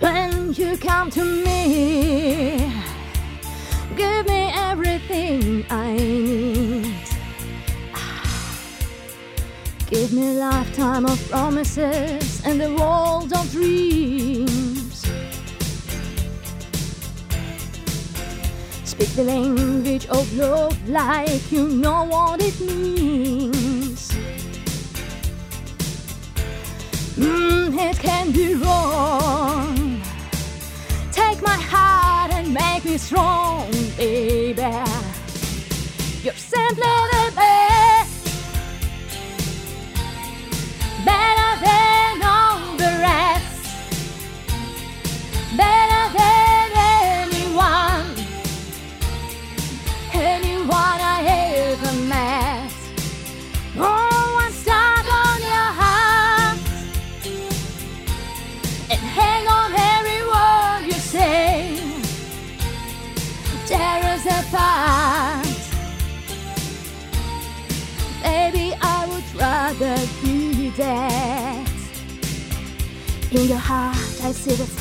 When 0.00 0.52
you 0.52 0.76
come 0.76 1.08
to 1.12 1.24
me, 1.24 2.70
give 3.96 4.26
me 4.26 4.52
everything 4.52 5.64
I 5.70 5.96
need. 5.96 7.08
Give 9.86 10.12
me 10.12 10.36
a 10.36 10.40
lifetime 10.40 11.06
of 11.06 11.18
promises 11.30 12.42
and 12.44 12.60
a 12.60 12.74
world 12.74 13.32
of 13.32 13.50
dreams. 13.50 14.53
Speak 18.94 19.16
the 19.16 19.24
language 19.24 20.06
of 20.06 20.32
love 20.36 20.88
like 20.88 21.50
you 21.50 21.66
know 21.68 22.04
what 22.04 22.40
it 22.40 22.60
means. 22.60 24.12
Mm, 27.16 27.76
it 27.76 27.98
can 27.98 28.30
be 28.30 28.54
wrong. 28.54 30.00
Take 31.10 31.42
my 31.42 31.58
heart 31.58 32.34
and 32.34 32.54
make 32.54 32.84
me 32.84 32.96
strong, 32.96 33.68
baby. 33.96 34.83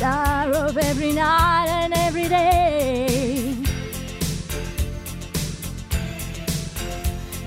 Star 0.04 0.52
of 0.52 0.78
every 0.78 1.14
night 1.14 1.68
and 1.70 1.94
every 1.94 2.28
day. 2.28 3.56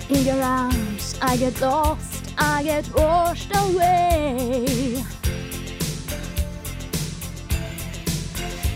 In 0.09 0.25
your 0.25 0.43
arms, 0.43 1.19
I 1.21 1.37
get 1.37 1.61
lost, 1.61 2.33
I 2.39 2.63
get 2.63 2.85
washed 2.95 3.53
away. 3.55 5.05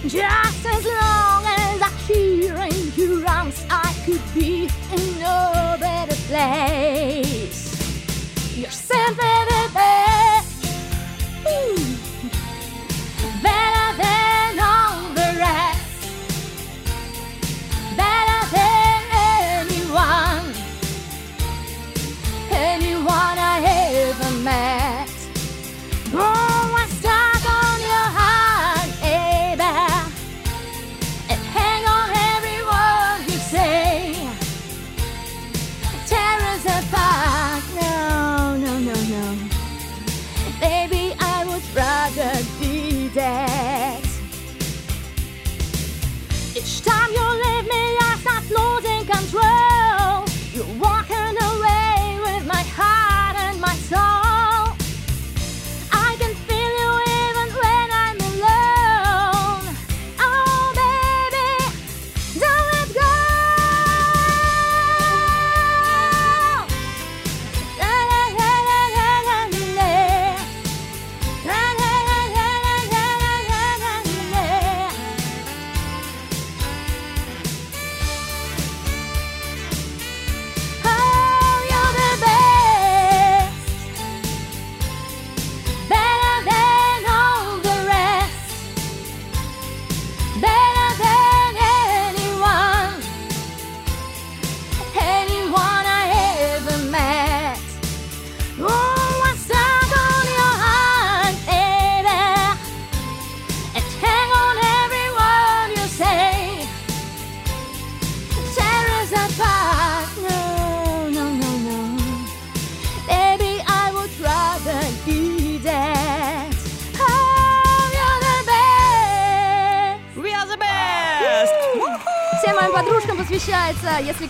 Just 0.07 0.62
as 0.77 0.85
long 1.01 1.43
as 1.64 1.79
I 1.81 1.93
hear 2.07 2.57
in 2.57 2.93
your 3.01 3.27
arms, 3.27 3.64
I 3.71 3.95
could 4.05 4.27
be 4.35 4.69
in 4.97 5.07
no 5.21 5.77
better 5.81 6.19
place. 6.29 7.62
You're 8.59 8.79
simply 8.93 9.60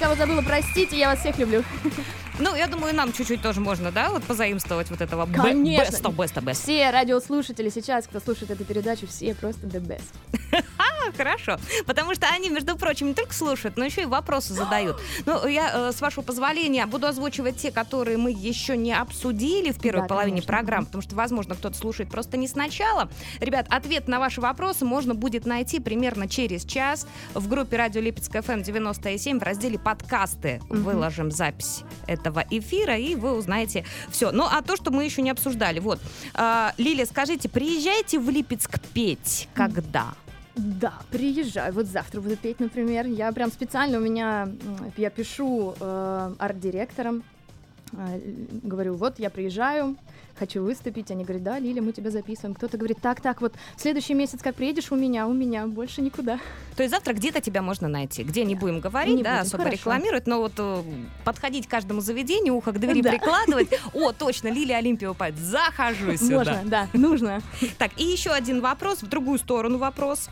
кого 0.00 0.14
забыла, 0.16 0.40
простите, 0.40 0.98
я 0.98 1.10
вас 1.10 1.20
всех 1.20 1.38
люблю. 1.38 1.62
Ну, 2.38 2.54
я 2.54 2.66
думаю, 2.68 2.94
нам 2.94 3.12
чуть-чуть 3.12 3.42
тоже 3.42 3.60
можно, 3.60 3.92
да, 3.92 4.08
вот 4.10 4.24
позаимствовать 4.24 4.88
вот 4.88 5.02
этого 5.02 5.26
Конечно. 5.26 6.08
best 6.08 6.34
of 6.34 6.42
best. 6.42 6.62
Все 6.62 6.90
радиослушатели 6.90 7.68
сейчас, 7.68 8.06
кто 8.06 8.18
слушает 8.18 8.50
эту 8.50 8.64
передачу, 8.64 9.06
все 9.06 9.34
просто 9.34 9.66
the 9.66 9.78
best. 9.78 10.29
А, 11.08 11.12
хорошо. 11.16 11.58
Потому 11.86 12.14
что 12.14 12.26
они, 12.28 12.50
между 12.50 12.76
прочим, 12.76 13.08
не 13.08 13.14
только 13.14 13.34
слушают, 13.34 13.76
но 13.76 13.84
еще 13.84 14.02
и 14.02 14.06
вопросы 14.06 14.54
задают. 14.54 14.98
Ну, 15.26 15.46
я, 15.46 15.88
э, 15.88 15.92
с 15.92 16.00
вашего 16.00 16.22
позволения, 16.22 16.86
буду 16.86 17.06
озвучивать 17.06 17.56
те, 17.56 17.70
которые 17.70 18.16
мы 18.16 18.30
еще 18.30 18.76
не 18.76 18.92
обсудили 18.92 19.70
в 19.72 19.80
первой 19.80 20.02
Да, 20.02 20.06
половине 20.08 20.36
конечно. 20.38 20.52
программы, 20.52 20.86
потому 20.86 21.02
что, 21.02 21.14
возможно, 21.16 21.54
кто-то 21.54 21.76
слушает 21.76 22.10
просто 22.10 22.36
не 22.36 22.48
сначала. 22.48 23.08
Ребят, 23.40 23.66
ответ 23.70 24.08
на 24.08 24.18
ваши 24.18 24.40
вопросы 24.40 24.84
можно 24.84 25.14
будет 25.14 25.46
найти 25.46 25.80
примерно 25.80 26.28
через 26.28 26.64
час 26.64 27.06
в 27.34 27.48
группе 27.48 27.76
радио 27.76 28.00
Липецкая 28.00 28.42
ФМ 28.42 28.62
97 28.62 29.38
в 29.38 29.42
разделе 29.42 29.78
подкасты. 29.78 30.60
Мгм. 30.68 30.82
Выложим 30.82 31.30
запись 31.30 31.82
этого 32.06 32.44
эфира, 32.50 32.96
и 32.96 33.14
вы 33.14 33.32
узнаете 33.32 33.84
все. 34.10 34.30
Ну, 34.32 34.44
а 34.44 34.62
то, 34.62 34.76
что 34.76 34.90
мы 34.90 35.04
еще 35.04 35.22
не 35.22 35.30
обсуждали. 35.30 35.78
Вот. 35.80 36.00
А, 36.34 36.72
Лилия, 36.78 37.06
скажите, 37.06 37.48
приезжайте 37.48 38.18
в 38.18 38.28
Липецк 38.28 38.78
петь? 38.92 39.48
Когда? 39.54 40.14
Да, 40.56 40.94
приезжаю. 41.10 41.72
Вот 41.72 41.86
завтра 41.86 42.20
буду 42.20 42.36
петь, 42.36 42.60
например. 42.60 43.06
Я 43.06 43.32
прям 43.32 43.50
специально 43.50 43.98
у 43.98 44.00
меня, 44.00 44.48
я 44.96 45.10
пишу 45.10 45.74
э, 45.78 46.34
арт-директорам, 46.38 47.22
э, 47.92 48.20
говорю, 48.62 48.94
вот 48.94 49.18
я 49.18 49.30
приезжаю, 49.30 49.96
хочу 50.40 50.62
выступить. 50.62 51.10
Они 51.10 51.22
говорят, 51.24 51.42
да, 51.42 51.58
Лиля, 51.58 51.82
мы 51.82 51.92
тебя 51.92 52.10
записываем. 52.10 52.54
Кто-то 52.54 52.78
говорит, 52.78 52.98
так, 53.00 53.20
так, 53.20 53.42
вот 53.42 53.54
в 53.76 53.80
следующий 53.80 54.14
месяц 54.14 54.40
как 54.42 54.54
приедешь 54.54 54.90
у 54.90 54.96
меня, 54.96 55.26
у 55.26 55.34
меня, 55.34 55.66
больше 55.66 56.00
никуда. 56.00 56.38
То 56.76 56.82
есть 56.82 56.94
завтра 56.94 57.12
где-то 57.12 57.40
тебя 57.42 57.60
можно 57.60 57.88
найти. 57.88 58.24
Где 58.24 58.44
не 58.44 58.54
будем 58.54 58.80
говорить, 58.80 59.16
Не 59.16 59.22
да, 59.22 59.30
будем, 59.32 59.42
особо 59.42 59.64
хорошо. 59.64 59.76
рекламировать, 59.76 60.26
но 60.26 60.38
вот 60.40 60.52
э, 60.56 60.82
подходить 61.24 61.66
к 61.66 61.70
каждому 61.70 62.00
заведению, 62.00 62.54
ухо 62.54 62.72
к 62.72 62.80
двери 62.80 63.02
Да. 63.02 63.10
прикладывать. 63.10 63.68
О, 63.92 64.12
точно, 64.12 64.48
Лилия 64.48 64.78
Олимпия 64.78 65.10
упадет. 65.10 65.38
Захожу 65.38 66.16
сюда. 66.16 66.34
Можно, 66.36 66.60
да, 66.64 66.88
нужно. 66.94 67.42
Так, 67.76 67.90
и 67.98 68.04
еще 68.04 68.30
один 68.30 68.62
вопрос, 68.62 69.02
в 69.02 69.08
другую 69.08 69.38
сторону 69.38 69.76
вопрос. 69.78 70.30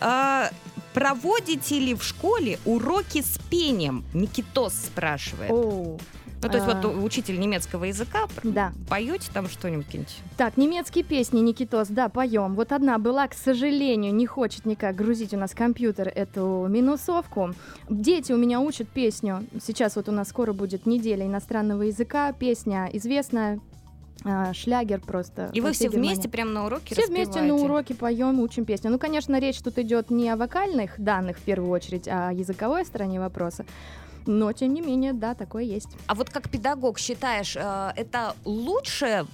А, 0.00 0.50
проводите 0.92 1.78
ли 1.78 1.94
в 1.94 2.02
школе 2.02 2.58
уроки 2.66 3.22
с 3.22 3.38
пением? 3.50 4.04
Никитос 4.12 4.74
спрашивает. 4.74 5.50
О, 5.50 5.96
Ну, 6.42 6.48
то 6.48 6.56
есть 6.56 6.68
а. 6.68 6.80
вот 6.80 7.04
учитель 7.04 7.38
немецкого 7.38 7.84
языка, 7.84 8.28
да. 8.44 8.72
поете 8.88 9.30
там 9.32 9.48
что-нибудь? 9.48 10.16
Так, 10.36 10.56
немецкие 10.56 11.04
песни, 11.04 11.40
Никитос, 11.40 11.88
да, 11.88 12.08
поем. 12.08 12.54
Вот 12.54 12.72
одна 12.72 12.98
была, 12.98 13.26
к 13.26 13.34
сожалению, 13.34 14.14
не 14.14 14.26
хочет 14.26 14.64
никак 14.64 14.94
грузить 14.94 15.34
у 15.34 15.36
нас 15.36 15.52
компьютер 15.52 16.08
эту 16.14 16.66
минусовку. 16.68 17.54
Дети 17.88 18.32
у 18.32 18.36
меня 18.36 18.60
учат 18.60 18.88
песню. 18.88 19.44
Сейчас 19.60 19.96
вот 19.96 20.08
у 20.08 20.12
нас 20.12 20.28
скоро 20.28 20.52
будет 20.52 20.86
неделя 20.86 21.26
иностранного 21.26 21.82
языка. 21.82 22.32
Песня 22.32 22.88
известная, 22.92 23.60
а, 24.24 24.52
шлягер 24.52 25.00
просто. 25.00 25.50
И 25.52 25.60
вы 25.60 25.72
все 25.72 25.84
Германии. 25.84 26.08
вместе 26.08 26.28
прямо 26.28 26.50
на 26.50 26.66
уроке 26.66 26.94
Все 26.94 27.06
вместе 27.06 27.40
на 27.40 27.48
распеваете? 27.48 27.64
уроке 27.64 27.94
поем, 27.94 28.40
учим 28.40 28.64
песню. 28.64 28.90
Ну, 28.90 28.98
конечно, 28.98 29.38
речь 29.38 29.58
тут 29.58 29.78
идет 29.78 30.10
не 30.10 30.28
о 30.30 30.36
вокальных 30.36 31.00
данных 31.00 31.38
в 31.38 31.42
первую 31.42 31.70
очередь, 31.70 32.08
а 32.08 32.28
о 32.28 32.32
языковой 32.32 32.84
стороне 32.84 33.20
вопроса. 33.20 33.64
Но, 34.26 34.52
тем 34.52 34.74
не 34.74 34.80
менее, 34.80 35.12
да, 35.12 35.34
такое 35.34 35.62
есть. 35.64 35.88
А 36.06 36.14
вот 36.14 36.30
как 36.30 36.48
педагог 36.50 36.98
считаешь, 36.98 37.56
э, 37.56 37.92
это 37.96 38.34
лучшее 38.44 39.26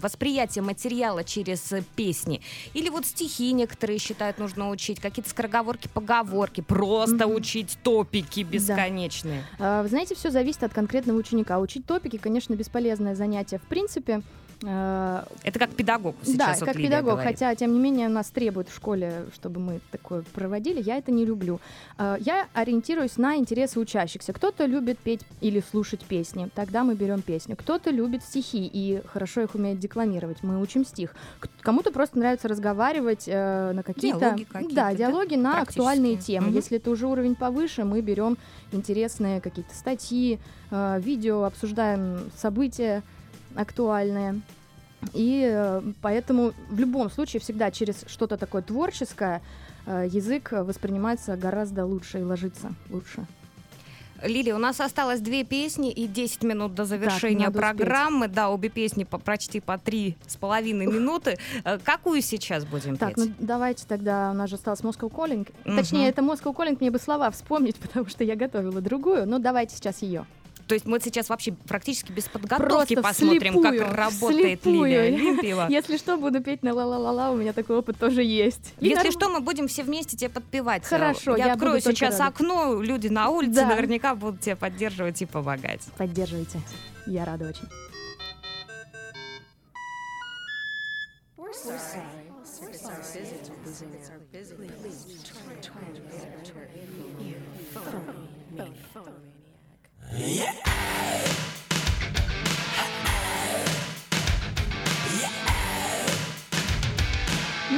восприятие 0.00 0.62
материала 0.62 1.24
через 1.24 1.72
э, 1.72 1.82
песни? 1.96 2.40
Или 2.74 2.88
вот 2.88 3.06
стихи 3.06 3.52
некоторые 3.52 3.98
считают 3.98 4.38
нужно 4.38 4.70
учить, 4.70 5.00
какие-то 5.00 5.30
скороговорки, 5.30 5.88
поговорки, 5.92 6.60
просто 6.60 7.26
Мгм. 7.26 7.36
учить 7.36 7.78
топики 7.82 8.40
бесконечные? 8.40 9.44
А, 9.58 9.82
Вы 9.82 9.88
знаете, 9.88 10.14
все 10.14 10.30
зависит 10.30 10.62
от 10.62 10.72
конкретного 10.72 11.18
ученика. 11.18 11.58
Учить 11.58 11.86
топики, 11.86 12.16
конечно, 12.16 12.54
бесполезное 12.54 13.14
занятие 13.14 13.58
в 13.58 13.62
принципе. 13.68 14.22
А, 14.66 15.26
Это 15.42 15.58
как 15.58 15.70
педагог 15.70 16.14
да, 16.20 16.26
сейчас 16.26 16.60
вот 16.60 16.66
как 16.66 16.76
Лилия 16.76 16.90
педагог, 16.90 17.12
говорит. 17.14 17.32
хотя, 17.32 17.54
тем 17.54 17.72
не 17.72 17.78
менее, 17.80 18.08
нас 18.08 18.30
требуют 18.30 18.68
в 18.68 18.74
школе, 18.74 19.26
чтобы 19.34 19.60
мы 19.60 19.80
такое 19.90 20.22
проводили, 20.34 20.80
я 20.82 20.96
это 20.98 21.10
не 21.10 21.24
люблю. 21.24 21.60
А, 21.98 22.16
Я 22.20 22.46
ориентируюсь 22.54 23.16
на 23.16 23.36
интересы 23.36 23.80
учащихся. 23.80 24.32
Кто-то 24.32 24.66
любит 24.66 24.98
петь 24.98 25.22
или 25.40 25.62
слушать 25.70 26.04
песни, 26.04 26.48
тогда 26.54 26.84
мы 26.84 26.94
берем 26.94 27.22
песню. 27.22 27.56
Кто-то 27.56 27.90
любит 27.90 28.22
стихи 28.22 28.70
и 28.72 29.02
хорошо 29.06 29.42
их 29.42 29.54
умеет 29.54 29.78
декламировать, 29.78 30.42
мы 30.42 30.60
учим 30.60 30.84
стих. 30.84 31.14
Кому-то 31.60 31.92
просто 31.92 32.18
нравится 32.18 32.48
разговаривать 32.48 33.24
э, 33.26 33.72
на 33.72 33.82
какие-то... 33.82 34.18
Диалоги 34.20 34.44
какие-то, 34.44 34.74
да, 34.74 34.90
да? 34.90 34.94
диалоги 34.94 35.34
на 35.34 35.52
Практические. 35.52 35.82
актуальные 35.82 36.16
темы. 36.16 36.46
Мгм. 36.48 36.56
Если 36.56 36.76
это 36.78 36.90
уже 36.90 37.06
уровень 37.06 37.34
повыше, 37.34 37.84
мы 37.84 38.00
берем 38.00 38.36
интересные 38.72 39.40
какие-то 39.40 39.74
статьи, 39.74 40.38
э, 40.70 41.00
видео, 41.00 41.44
обсуждаем 41.44 42.30
события 42.36 43.02
актуальные. 43.56 44.40
И 45.14 45.48
э, 45.52 45.82
поэтому 46.00 46.52
в 46.70 46.78
любом 46.78 47.10
случае 47.10 47.40
всегда 47.40 47.70
через 47.70 48.04
что-то 48.06 48.36
такое 48.36 48.62
творческое 48.62 49.42
э, 49.86 50.06
язык 50.10 50.52
воспринимается 50.52 51.36
гораздо 51.36 51.84
лучше 51.84 52.20
и 52.20 52.22
ложится 52.22 52.72
лучше. 52.88 53.26
Лилия, 54.22 54.54
у 54.54 54.58
нас 54.58 54.80
осталось 54.80 55.18
две 55.20 55.42
песни 55.42 55.90
и 55.90 56.06
10 56.06 56.44
минут 56.44 56.76
до 56.76 56.84
завершения 56.84 57.48
успеть. 57.48 57.60
программы. 57.60 58.28
Да, 58.28 58.50
обе 58.50 58.68
песни 58.68 59.02
по 59.02 59.18
почти 59.18 59.58
по 59.58 59.78
три 59.78 60.16
с 60.28 60.36
половиной 60.36 60.86
минуты. 60.86 61.38
Э, 61.64 61.80
Какую 61.82 62.22
сейчас 62.22 62.64
будем 62.64 62.96
Так, 62.96 63.16
петь? 63.16 63.26
ну 63.26 63.32
давайте 63.40 63.84
тогда, 63.88 64.30
у 64.30 64.34
нас 64.34 64.48
же 64.48 64.54
осталось 64.54 64.80
Moscow 64.82 65.10
Calling. 65.10 65.48
Мгм. 65.64 65.76
Точнее, 65.76 66.08
это 66.08 66.22
Moscow 66.22 66.54
Calling, 66.54 66.76
мне 66.78 66.92
бы 66.92 67.00
слова 67.00 67.32
вспомнить, 67.32 67.74
потому 67.80 68.06
что 68.06 68.22
я 68.22 68.36
готовила 68.36 68.80
другую. 68.80 69.26
Ну, 69.26 69.40
давайте 69.40 69.74
сейчас 69.74 70.02
ее. 70.02 70.24
То 70.72 70.74
есть 70.74 70.86
мы 70.86 70.98
сейчас 71.00 71.28
вообще 71.28 71.52
практически 71.52 72.12
без 72.12 72.24
подготовки 72.24 72.94
Просто 72.94 73.02
посмотрим, 73.02 73.52
вслепую, 73.52 73.78
как 73.78 73.94
работает 73.94 74.60
вслепую. 74.60 74.88
Лилия 74.88 75.02
Олимпиева. 75.02 75.66
Если 75.68 75.98
что, 75.98 76.16
буду 76.16 76.42
петь 76.42 76.62
на 76.62 76.72
ла-ла-ла-ла, 76.72 77.30
у 77.30 77.36
меня 77.36 77.52
такой 77.52 77.76
опыт 77.76 77.98
тоже 77.98 78.22
есть. 78.22 78.72
Если 78.80 79.10
что, 79.10 79.28
мы 79.28 79.40
будем 79.40 79.68
все 79.68 79.82
вместе 79.82 80.16
тебе 80.16 80.30
подпевать. 80.30 80.86
Хорошо, 80.86 81.36
я, 81.36 81.48
я 81.48 81.52
открою 81.52 81.78
сейчас 81.82 82.18
окно, 82.20 82.80
люди 82.80 83.08
на 83.08 83.28
улице 83.28 83.56
Да. 83.56 83.66
наверняка 83.66 84.14
будут 84.14 84.40
тебя 84.40 84.56
поддерживать 84.56 85.20
и 85.20 85.26
помогать. 85.26 85.82
Поддерживайте. 85.98 86.58
Я 87.06 87.26
рада 87.26 87.50
очень. 87.50 87.68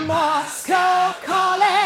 Moscow 0.07 1.15
calling. 1.25 1.84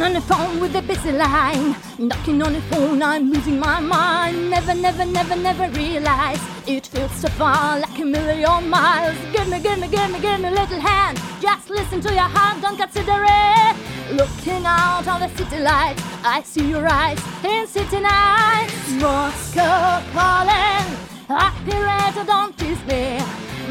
Getting 0.00 0.16
on 0.16 0.22
the 0.22 0.34
phone 0.34 0.60
with 0.60 0.74
a 0.76 0.80
busy 0.80 1.12
line. 1.12 1.76
Knocking 1.98 2.40
on 2.40 2.54
the 2.54 2.62
phone, 2.72 3.02
I'm 3.02 3.30
losing 3.30 3.58
my 3.58 3.80
mind. 3.80 4.48
Never, 4.48 4.72
never, 4.72 5.04
never, 5.04 5.36
never 5.36 5.68
realize 5.76 6.40
it 6.66 6.86
feels 6.86 7.14
so 7.16 7.28
far 7.28 7.78
like 7.78 7.98
a 7.98 8.04
million 8.06 8.70
miles. 8.70 9.18
Give 9.30 9.46
me, 9.48 9.60
give 9.60 9.78
me, 9.78 9.88
give 9.88 10.10
me, 10.10 10.18
give 10.18 10.40
me 10.40 10.48
a 10.48 10.52
little 10.52 10.80
hand. 10.80 11.20
Just 11.38 11.68
listen 11.68 12.00
to 12.00 12.14
your 12.14 12.30
heart, 12.34 12.62
don't 12.62 12.78
consider 12.78 13.12
it. 13.12 13.76
Looking 14.16 14.64
out 14.64 15.06
on 15.06 15.20
the 15.20 15.28
city 15.36 15.58
lights, 15.58 16.02
I 16.24 16.44
see 16.44 16.70
your 16.70 16.88
eyes 16.88 17.20
in 17.44 17.66
city 17.66 18.00
nights. 18.00 18.92
Moscow 18.92 20.02
calling, 20.14 20.96
operator, 21.28 22.24
don't 22.24 22.56
tease 22.56 22.82
me. 22.86 23.20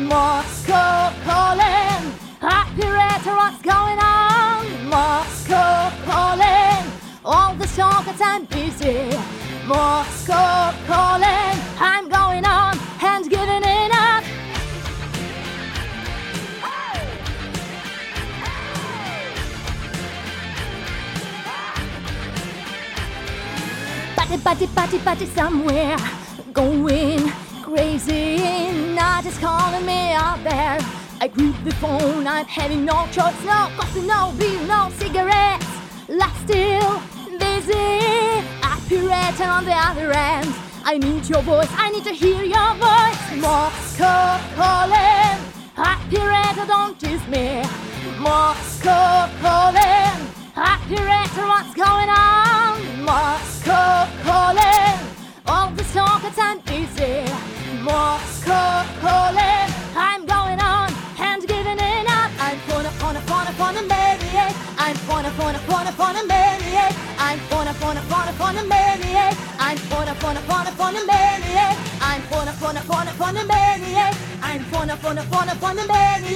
Moscow 0.06 1.12
calling, 1.26 2.14
operator, 2.40 3.34
what's 3.34 3.64
going 3.64 3.98
on? 3.98 4.49
Moscow 4.90 5.92
calling, 6.04 6.92
all 7.24 7.54
the 7.54 7.68
sockets 7.68 8.20
I'm 8.20 8.46
busy. 8.46 9.16
Moscow 9.68 10.74
calling, 10.88 11.60
I'm 11.80 12.10
going 12.10 12.44
on 12.44 12.76
and 13.00 13.30
giving 13.30 13.64
it 13.64 13.92
up. 13.94 14.24
Party, 24.16 24.38
party, 24.44 24.68
party, 24.68 24.98
party 24.98 25.26
somewhere. 25.28 25.98
Going 26.52 27.32
crazy. 27.62 28.38
Night 28.96 29.26
is 29.28 29.38
calling 29.38 29.86
me 29.86 30.14
out 30.14 30.44
there. 30.44 30.80
I 31.22 31.28
grip 31.28 31.54
the 31.66 31.72
phone, 31.76 32.26
I'm 32.26 32.46
having 32.46 32.86
no 32.86 33.06
choice, 33.12 33.36
no 33.44 33.68
coffee, 33.76 34.08
no 34.08 34.32
beer, 34.40 34.49
on 39.60 39.66
the 39.66 39.74
other 39.74 40.12
end. 40.14 40.56
I 40.86 40.98
need 40.98 41.28
your 41.28 41.42
voice, 41.42 41.68
I 41.72 41.90
need 41.92 42.06
to 42.06 42.14
hear 42.14 42.44
your 42.44 42.72
voice. 42.80 43.24
Moscow 43.44 44.40
calling. 44.56 45.36
Operator, 45.76 46.66
don't 46.66 46.96
tease 46.98 47.28
me. 47.28 47.48
Moscow 48.18 49.28
calling. 49.44 50.16
Operator, 50.56 51.46
what's 51.52 51.74
going 51.76 52.10
on? 52.10 53.04
Moscow 53.04 54.08
calling. 54.24 54.96
All 55.46 55.72
the 55.72 55.84
sockets 55.84 56.40
I'm 56.40 56.60
busy. 56.62 57.28
Moscow 57.84 58.86
calling. 59.04 59.68
I'm 60.08 60.26
going 60.26 60.60
on 60.62 60.88
and 61.20 61.42
giving 61.46 61.80
it 61.92 62.08
up. 62.08 62.32
I'm 62.40 62.60
gonna, 62.70 62.92
gonna, 63.02 63.22
gonna, 63.28 63.54
gonna 63.58 63.84
marry. 63.88 64.40
I'm 64.78 64.96
gonna, 65.06 65.34
gonna, 65.38 65.60
gonna, 65.68 65.92
gonna 65.98 66.26
marry. 66.28 66.96
I'm 67.20 67.40
gonna, 67.50 67.76
gonna, 67.82 68.04
gonna, 68.10 68.34
gonna 68.40 68.64
marry. 68.64 69.49
I'm 69.70 69.78
gonna, 69.88 70.16
gonna, 70.20 70.42
gonna, 70.48 70.72
gonna 70.76 71.06
marry. 71.06 71.78
I'm 72.02 72.24
gonna, 72.32 72.56
gonna, 72.60 72.84
gonna, 72.88 73.14
gonna 73.20 73.46
marry. 73.46 74.16
I'm 74.42 74.72
gonna, 74.72 74.98
gonna, 75.00 75.24
gonna, 75.30 75.56
gonna 75.62 75.86
marry. 75.86 76.36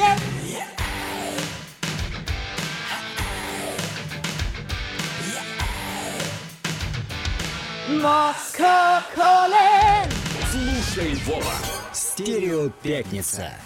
Moscow 7.99 9.01
calling. 9.15 10.11
Слушай, 10.51 11.15
Вова. 11.25 11.55
Стерео 11.91 12.69
Пятница. 12.83 13.57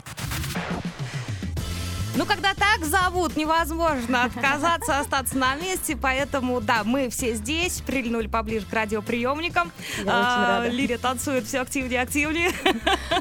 Ну, 2.18 2.26
когда 2.26 2.55
так 2.55 2.84
зовут, 2.84 3.38
невозможно 3.38 4.24
отказаться, 4.24 4.97
остаться 4.97 5.38
на 5.38 5.53
месте, 5.55 5.95
поэтому, 5.95 6.59
да, 6.61 6.84
мы 6.84 7.09
все 7.11 7.36
здесь, 7.36 7.82
прильнули 7.82 8.26
поближе 8.26 8.65
к 8.65 8.74
радиоприемникам. 8.74 9.72
Я 10.03 10.63
рада. 10.63 10.70
Лиля 10.70 10.97
танцует 10.97 11.45
все 11.45 11.59
активнее 11.59 11.99
и 11.99 12.03
активнее. 12.03 12.51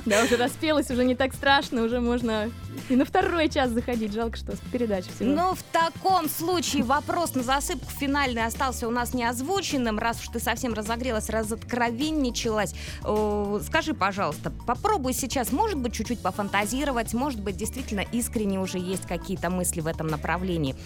Да, 0.06 0.24
уже 0.24 0.36
распелась, 0.36 0.90
уже 0.90 1.04
не 1.04 1.14
так 1.14 1.34
страшно, 1.34 1.82
уже 1.82 2.00
можно 2.00 2.50
и 2.88 2.96
на 2.96 3.04
второй 3.04 3.48
час 3.48 3.70
заходить. 3.70 4.12
Жалко, 4.12 4.36
что 4.36 4.56
с 4.56 4.60
передачи 4.72 5.08
всего. 5.14 5.30
Ну, 5.30 5.54
в 5.54 5.62
таком 5.72 6.28
случае 6.28 6.84
вопрос 6.84 7.34
на 7.34 7.42
засыпку 7.42 7.90
финальный 7.90 8.44
остался 8.44 8.86
у 8.88 8.90
нас 8.90 9.14
неозвученным. 9.14 9.98
Раз 9.98 10.20
уж 10.20 10.28
ты 10.28 10.40
совсем 10.40 10.74
разогрелась, 10.74 11.28
разоткровенничалась, 11.28 12.74
скажи, 13.66 13.94
пожалуйста, 13.94 14.52
попробуй 14.66 15.12
сейчас, 15.12 15.52
может 15.52 15.78
быть, 15.78 15.94
чуть-чуть 15.94 16.20
пофантазировать, 16.20 17.14
может 17.14 17.40
быть, 17.40 17.56
действительно 17.56 18.04
искренне 18.12 18.60
уже 18.60 18.78
есть 18.78 19.06
какие-то 19.06 19.50
мысли 19.50 19.80
в 19.80 19.86
этом 19.86 20.06
направлении. 20.08 20.76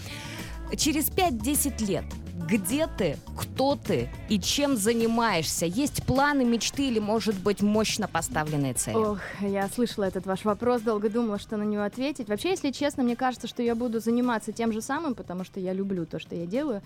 Через 0.77 1.09
5-10 1.09 1.85
лет 1.85 2.05
где 2.51 2.87
ты, 2.97 3.17
кто 3.37 3.77
ты 3.77 4.09
и 4.27 4.37
чем 4.39 4.75
занимаешься? 4.75 5.65
Есть 5.65 6.03
планы, 6.05 6.43
мечты 6.43 6.87
или, 6.87 6.99
может 6.99 7.35
быть, 7.35 7.61
мощно 7.61 8.07
поставленные 8.09 8.73
цели? 8.73 8.95
Ох, 8.97 9.19
я 9.39 9.69
слышала 9.69 10.03
этот 10.03 10.25
ваш 10.25 10.43
вопрос, 10.43 10.81
долго 10.81 11.09
думала, 11.09 11.39
что 11.39 11.55
на 11.55 11.63
него 11.63 11.83
ответить. 11.83 12.27
Вообще, 12.27 12.49
если 12.49 12.71
честно, 12.71 13.03
мне 13.03 13.15
кажется, 13.15 13.47
что 13.47 13.63
я 13.63 13.73
буду 13.73 14.01
заниматься 14.01 14.51
тем 14.51 14.73
же 14.73 14.81
самым, 14.81 15.15
потому 15.15 15.45
что 15.45 15.59
я 15.61 15.71
люблю 15.71 16.05
то, 16.05 16.19
что 16.19 16.35
я 16.35 16.45
делаю. 16.45 16.81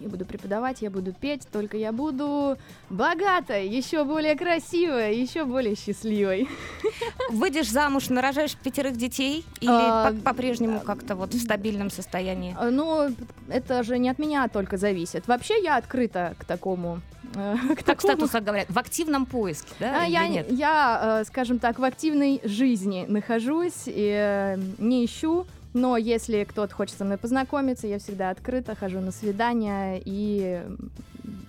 Я 0.00 0.08
буду 0.08 0.24
преподавать, 0.24 0.80
я 0.80 0.90
буду 0.90 1.12
петь, 1.12 1.46
только 1.52 1.76
я 1.76 1.92
буду 1.92 2.56
богатой, 2.88 3.68
еще 3.68 4.04
более 4.04 4.36
красивой, 4.36 5.18
еще 5.20 5.44
более 5.44 5.76
счастливой. 5.76 6.48
Выйдешь 7.30 7.68
замуж, 7.70 8.08
нарожаешь 8.08 8.56
пятерых 8.56 8.96
детей 8.96 9.44
или 9.60 9.70
А, 9.70 10.10
по- 10.12 10.16
по-прежнему 10.30 10.80
как-то 10.80 11.14
вот 11.14 11.34
в 11.34 11.40
стабильном 11.42 11.90
состоянии? 11.90 12.56
А, 12.58 12.70
Ну, 12.70 13.14
это 13.48 13.82
же 13.82 13.98
не 13.98 14.08
от 14.08 14.18
меня 14.18 14.48
только 14.48 14.76
зависит. 14.78 15.09
Вообще, 15.26 15.62
я 15.62 15.76
открыта 15.76 16.34
к 16.38 16.44
такому. 16.44 17.00
э, 17.34 17.56
К 17.74 17.76
Как 17.76 17.82
такому 17.82 18.00
статуса 18.26 18.40
говорят, 18.40 18.68
в 18.70 18.78
активном 18.78 19.26
поиске, 19.26 19.72
да? 19.78 20.02
А, 20.02 20.06
я, 20.06 20.26
нет? 20.28 20.50
я, 20.50 21.20
э, 21.20 21.24
скажем 21.26 21.58
так, 21.58 21.78
в 21.78 21.84
активной 21.84 22.40
жизни 22.44 23.04
нахожусь 23.08 23.84
и 23.86 24.12
э, 24.16 24.58
не 24.78 25.04
ищу, 25.04 25.46
но 25.72 25.96
если 25.96 26.44
кто-то 26.44 26.74
хочет 26.74 26.96
со 26.98 27.04
мной 27.04 27.16
познакомиться, 27.16 27.86
я 27.86 27.98
всегда 27.98 28.30
открыта, 28.30 28.74
хожу 28.74 29.00
на 29.00 29.12
свидания, 29.12 30.00
и 30.04 30.62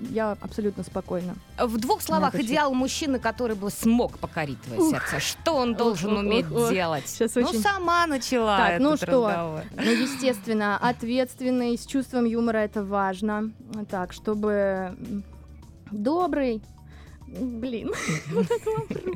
я 0.10 0.38
абсолютно 0.42 0.84
спокойна. 0.84 1.36
В 1.58 1.78
двух 1.78 2.02
словах, 2.02 2.36
идеал 2.36 2.74
мужчины, 2.74 3.20
который 3.20 3.56
бы 3.56 3.70
смог 3.70 4.18
покорить 4.20 4.62
твое 4.62 4.82
Ух. 4.82 4.90
сердце. 4.92 5.20
Что 5.20 5.56
он 5.56 5.76
должен 5.76 6.14
Ух, 6.14 6.20
уметь 6.20 6.46
ух, 6.52 6.64
ух. 6.64 6.70
делать? 6.70 7.04
Щас 7.18 7.36
ну, 7.36 7.44
очень- 7.44 7.62
сама 7.62 8.08
начала 8.08 8.58
Так, 8.58 8.70
этот 8.70 8.82
ну 8.82 8.98
что? 8.98 9.06
разговор. 9.06 9.62
Ну, 9.76 9.92
естественно, 9.92 10.78
ответственный, 10.78 11.78
с 11.78 11.86
чувством 11.86 12.26
юмора 12.26 12.58
это 12.60 12.84
важно. 12.84 13.52
Так, 13.90 14.14
чтобы 14.14 14.96
добрый. 15.92 16.62
Блин, 17.40 17.94
вот 18.32 18.46
это 18.46 18.70
вопрос. 18.70 19.16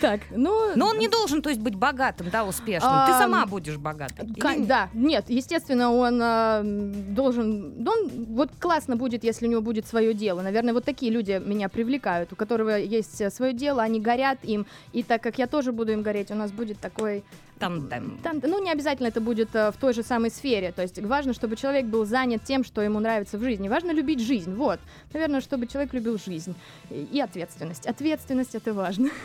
Так, 0.00 0.20
ну... 0.30 0.76
Но 0.76 0.86
он 0.88 0.98
не 0.98 1.08
должен, 1.08 1.42
то 1.42 1.48
есть, 1.48 1.60
быть 1.60 1.74
богатым, 1.74 2.28
да, 2.30 2.44
успешным. 2.44 3.06
Ты 3.06 3.12
сама 3.12 3.44
будешь 3.46 3.76
богатой. 3.76 4.28
Да, 4.58 4.88
нет, 4.94 5.24
естественно, 5.28 5.92
он 5.92 6.20
а, 6.22 6.62
должен, 6.62 7.86
он 7.86 8.26
вот 8.28 8.50
классно 8.60 8.96
будет, 8.96 9.24
если 9.24 9.46
у 9.46 9.50
него 9.50 9.62
будет 9.62 9.86
свое 9.86 10.14
дело. 10.14 10.42
Наверное, 10.42 10.74
вот 10.74 10.84
такие 10.84 11.10
люди 11.10 11.42
меня 11.44 11.68
привлекают, 11.68 12.32
у 12.32 12.36
которого 12.36 12.78
есть 12.78 13.32
свое 13.32 13.52
дело, 13.52 13.82
они 13.82 14.00
горят 14.00 14.38
им, 14.44 14.66
и 14.92 15.02
так 15.02 15.22
как 15.22 15.38
я 15.38 15.46
тоже 15.46 15.72
буду 15.72 15.92
им 15.92 16.02
гореть, 16.02 16.30
у 16.30 16.34
нас 16.34 16.52
будет 16.52 16.78
такой, 16.78 17.24
Тандем. 17.58 18.18
там, 18.22 18.40
ну 18.42 18.62
не 18.62 18.70
обязательно 18.70 19.08
это 19.08 19.20
будет 19.20 19.56
а, 19.56 19.72
в 19.72 19.76
той 19.76 19.94
же 19.94 20.02
самой 20.02 20.30
сфере, 20.30 20.72
то 20.72 20.82
есть 20.82 21.00
важно, 21.00 21.32
чтобы 21.32 21.56
человек 21.56 21.86
был 21.86 22.04
занят 22.04 22.42
тем, 22.44 22.64
что 22.64 22.82
ему 22.82 23.00
нравится 23.00 23.38
в 23.38 23.42
жизни, 23.42 23.68
важно 23.68 23.92
любить 23.92 24.20
жизнь, 24.20 24.54
вот, 24.54 24.78
наверное, 25.12 25.40
чтобы 25.40 25.66
человек 25.66 25.94
любил 25.94 26.18
жизнь 26.18 26.54
и, 26.90 27.08
и 27.10 27.20
ответственность, 27.56 27.86
ответственность 27.86 28.54
это 28.54 28.72
важно. 28.72 29.10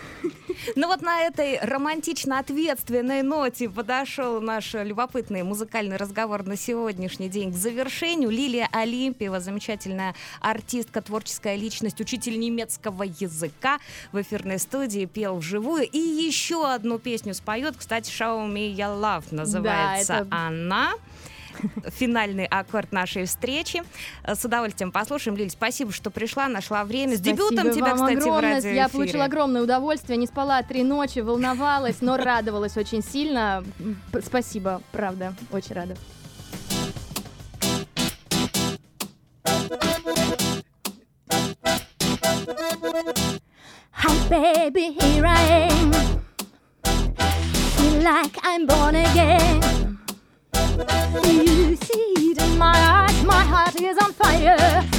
Ну 0.75 0.87
вот 0.87 1.01
на 1.01 1.21
этой 1.21 1.57
романтично-ответственной 1.59 3.23
ноте 3.23 3.67
подошел 3.67 4.39
наш 4.41 4.75
любопытный 4.75 5.41
музыкальный 5.41 5.97
разговор 5.97 6.45
на 6.45 6.55
сегодняшний 6.55 7.29
день 7.29 7.51
к 7.51 7.55
завершению. 7.55 8.29
Лилия 8.29 8.69
Олимпиева, 8.71 9.39
замечательная 9.39 10.13
артистка, 10.39 11.01
творческая 11.01 11.55
личность, 11.55 11.99
учитель 11.99 12.37
немецкого 12.39 13.03
языка 13.03 13.79
в 14.11 14.21
эфирной 14.21 14.59
студии 14.59 15.05
пел 15.05 15.37
вживую. 15.37 15.87
И 15.87 15.97
еще 15.97 16.69
одну 16.69 16.99
песню 16.99 17.33
споет, 17.33 17.75
кстати, 17.77 18.11
«Show 18.11 18.47
Me 18.47 18.71
Your 18.71 19.01
Love» 19.01 19.25
называется 19.31 20.13
это- 20.13 20.27
она. 20.29 20.91
Финальный 21.89 22.45
аккорд 22.45 22.91
нашей 22.91 23.25
встречи. 23.25 23.81
Э, 24.23 24.35
С 24.35 24.43
удовольствием 24.45 24.91
послушаем. 24.91 25.37
Лиль, 25.37 25.49
спасибо, 25.49 25.91
что 25.91 26.09
пришла, 26.11 26.47
нашла 26.47 26.83
время. 26.83 27.15
С 27.15 27.19
дебютом 27.19 27.71
тебя, 27.71 27.93
кстати, 27.93 28.15
в 28.15 28.19
огромное. 28.19 28.41
радиоэфире. 28.41 28.75
Я 28.75 28.89
получила 28.89 29.25
огромное 29.25 29.61
удовольствие, 29.61 30.17
не 30.17 30.27
спала 30.27 30.61
три 30.63 30.83
ночи, 30.83 31.19
волновалась, 31.19 31.97
но 32.01 32.17
радовалась 32.17 32.77
очень 32.77 33.03
сильно. 33.03 33.63
Спасибо, 34.23 34.81
правда, 34.91 35.33
очень 35.51 35.75
рада. 35.75 35.95
Hi 43.93 44.27
baby, 44.29 44.93
here 44.99 45.25
I 45.25 45.69
am. 45.69 45.91
Feel 47.77 48.01
like 48.01 48.35
I'm 48.43 48.65
born 48.65 48.95
again. 48.95 49.80
You 50.81 51.75
see 51.75 52.31
it 52.31 52.41
in 52.41 52.57
my 52.57 52.73
eyes, 52.73 53.23
my 53.23 53.43
heart 53.43 53.79
is 53.79 53.97
on 53.99 54.13
fire. 54.13 54.90